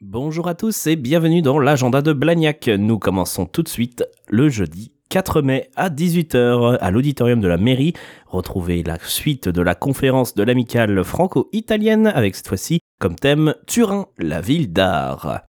Bonjour 0.00 0.48
à 0.48 0.56
tous 0.56 0.88
et 0.88 0.96
bienvenue 0.96 1.42
dans 1.42 1.60
l'agenda 1.60 2.02
de 2.02 2.12
Blagnac. 2.12 2.66
Nous 2.66 2.98
commençons 2.98 3.46
tout 3.46 3.62
de 3.62 3.68
suite 3.68 4.04
le 4.28 4.48
jeudi 4.48 4.90
4 5.10 5.42
mai 5.42 5.70
à 5.76 5.88
18h 5.88 6.78
à 6.78 6.90
l'auditorium 6.90 7.40
de 7.40 7.46
la 7.46 7.58
mairie. 7.58 7.92
Retrouvez 8.26 8.82
la 8.82 8.98
suite 8.98 9.48
de 9.48 9.62
la 9.62 9.76
conférence 9.76 10.34
de 10.34 10.42
l'amicale 10.42 11.04
franco-italienne 11.04 12.08
avec 12.08 12.34
cette 12.34 12.48
fois-ci 12.48 12.80
comme 12.98 13.14
thème 13.14 13.54
Turin, 13.68 14.06
la 14.18 14.40
ville 14.40 14.72
d'art. 14.72 15.44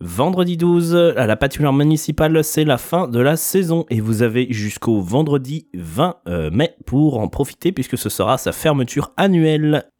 Vendredi 0.00 0.58
12, 0.58 0.94
à 1.16 1.26
la 1.26 1.36
patinoire 1.36 1.72
municipale, 1.72 2.44
c'est 2.44 2.66
la 2.66 2.76
fin 2.76 3.08
de 3.08 3.18
la 3.18 3.38
saison 3.38 3.86
et 3.88 4.02
vous 4.02 4.20
avez 4.20 4.46
jusqu'au 4.50 5.00
vendredi 5.00 5.68
20 5.72 6.16
euh, 6.28 6.50
mai 6.50 6.76
pour 6.84 7.18
en 7.18 7.28
profiter 7.28 7.72
puisque 7.72 7.96
ce 7.96 8.10
sera 8.10 8.36
sa 8.36 8.52
fermeture 8.52 9.12
annuelle. 9.16 9.90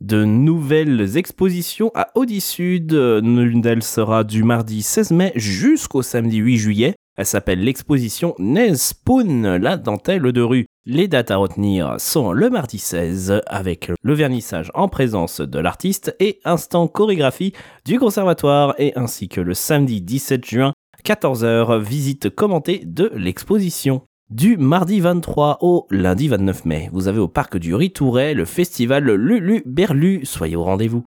De 0.00 0.24
nouvelles 0.24 1.16
expositions 1.16 1.90
à 1.96 2.08
Audi 2.14 2.40
Sud. 2.40 2.92
L'une 2.92 3.62
d'elles 3.62 3.82
sera 3.82 4.22
du 4.22 4.44
mardi 4.44 4.82
16 4.82 5.10
mai 5.10 5.32
jusqu'au 5.34 6.02
samedi 6.02 6.36
8 6.36 6.56
juillet. 6.58 6.94
Elle 7.16 7.26
s'appelle 7.26 7.64
l'exposition 7.64 8.34
Nespoon, 8.38 9.58
la 9.58 9.78
dentelle 9.78 10.32
de 10.32 10.42
rue. 10.42 10.66
Les 10.84 11.08
dates 11.08 11.30
à 11.30 11.36
retenir 11.36 11.96
sont 11.98 12.32
le 12.32 12.50
mardi 12.50 12.78
16 12.78 13.40
avec 13.46 13.90
le 14.02 14.14
vernissage 14.14 14.70
en 14.74 14.88
présence 14.88 15.40
de 15.40 15.58
l'artiste 15.58 16.14
et 16.20 16.40
instant 16.44 16.88
chorégraphie 16.88 17.54
du 17.86 17.98
conservatoire 17.98 18.74
et 18.78 18.92
ainsi 18.96 19.28
que 19.28 19.40
le 19.40 19.54
samedi 19.54 20.02
17 20.02 20.44
juin 20.44 20.72
14h 21.04 21.80
visite 21.80 22.28
commentée 22.34 22.82
de 22.84 23.10
l'exposition. 23.14 24.02
Du 24.28 24.56
mardi 24.56 25.00
23 25.00 25.58
au 25.60 25.86
lundi 25.90 26.28
29 26.28 26.64
mai, 26.64 26.90
vous 26.92 27.08
avez 27.08 27.20
au 27.20 27.28
parc 27.28 27.56
du 27.56 27.74
Ritouret 27.74 28.34
le 28.34 28.44
festival 28.44 29.04
Lulu 29.04 29.62
Berlu, 29.64 30.26
soyez 30.26 30.56
au 30.56 30.64
rendez-vous. 30.64 31.04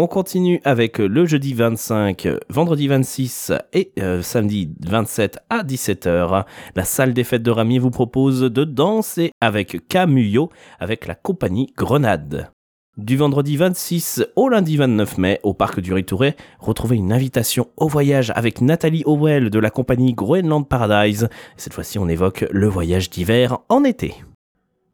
On 0.00 0.06
continue 0.06 0.60
avec 0.62 0.98
le 0.98 1.26
jeudi 1.26 1.54
25, 1.54 2.28
vendredi 2.50 2.86
26 2.86 3.50
et 3.72 3.90
euh, 3.98 4.22
samedi 4.22 4.72
27 4.86 5.40
à 5.50 5.64
17h. 5.64 6.44
La 6.76 6.84
salle 6.84 7.12
des 7.12 7.24
fêtes 7.24 7.42
de 7.42 7.50
Ramier 7.50 7.80
vous 7.80 7.90
propose 7.90 8.42
de 8.42 8.62
danser 8.62 9.32
avec 9.40 9.88
Camuyo 9.88 10.50
avec 10.78 11.08
la 11.08 11.16
compagnie 11.16 11.72
Grenade. 11.76 12.52
Du 12.96 13.16
vendredi 13.16 13.56
26 13.56 14.24
au 14.36 14.48
lundi 14.48 14.76
29 14.76 15.18
mai, 15.18 15.40
au 15.42 15.52
parc 15.52 15.80
du 15.80 15.92
Ritouret, 15.92 16.36
retrouvez 16.60 16.94
une 16.94 17.12
invitation 17.12 17.66
au 17.76 17.88
voyage 17.88 18.30
avec 18.36 18.60
Nathalie 18.60 19.02
Howell 19.04 19.50
de 19.50 19.58
la 19.58 19.70
compagnie 19.70 20.14
Groenland 20.14 20.68
Paradise. 20.68 21.28
Cette 21.56 21.74
fois-ci, 21.74 21.98
on 21.98 22.08
évoque 22.08 22.46
le 22.52 22.68
voyage 22.68 23.10
d'hiver 23.10 23.58
en 23.68 23.82
été. 23.82 24.14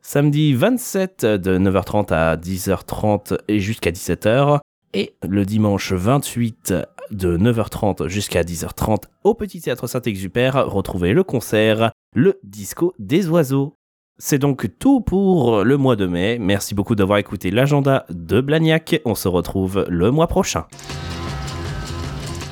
Samedi 0.01 0.55
27 0.55 1.27
de 1.27 1.59
9h30 1.59 2.11
à 2.15 2.37
10h30 2.37 3.37
et 3.49 3.61
jusqu'à 3.61 3.91
17h, 3.91 4.61
et 4.95 5.15
le 5.29 5.45
dimanche 5.45 5.93
28 5.93 6.73
de 7.11 7.37
9h30 7.37 8.09
jusqu'à 8.09 8.43
10h30 8.43 9.03
au 9.25 9.35
Petit 9.35 9.61
Théâtre 9.61 9.87
Saint-Exupère, 9.87 10.67
retrouvez 10.67 11.13
le 11.13 11.25
concert 11.25 11.91
Le 12.15 12.39
Disco 12.43 12.95
des 12.99 13.29
Oiseaux. 13.29 13.77
C'est 14.17 14.39
donc 14.39 14.79
tout 14.79 15.01
pour 15.01 15.65
le 15.65 15.77
mois 15.77 15.97
de 15.97 16.07
mai. 16.07 16.39
Merci 16.41 16.75
beaucoup 16.75 16.95
d'avoir 16.95 17.19
écouté 17.19 17.51
l'agenda 17.51 18.07
de 18.11 18.41
Blagnac. 18.41 19.01
On 19.05 19.17
se 19.17 19.27
retrouve 19.27 19.85
le 19.89 20.13
mois 20.13 20.29
prochain. 20.29 20.67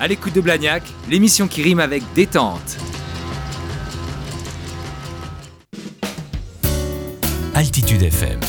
À 0.01 0.09
l'écoute 0.09 0.35
de 0.35 0.41
Blagnac, 0.41 0.83
l'émission 1.09 1.47
qui 1.47 1.63
rime 1.63 1.79
avec 1.79 2.03
détente. 2.15 2.79
Altitude 7.55 8.03
FM. 8.03 8.41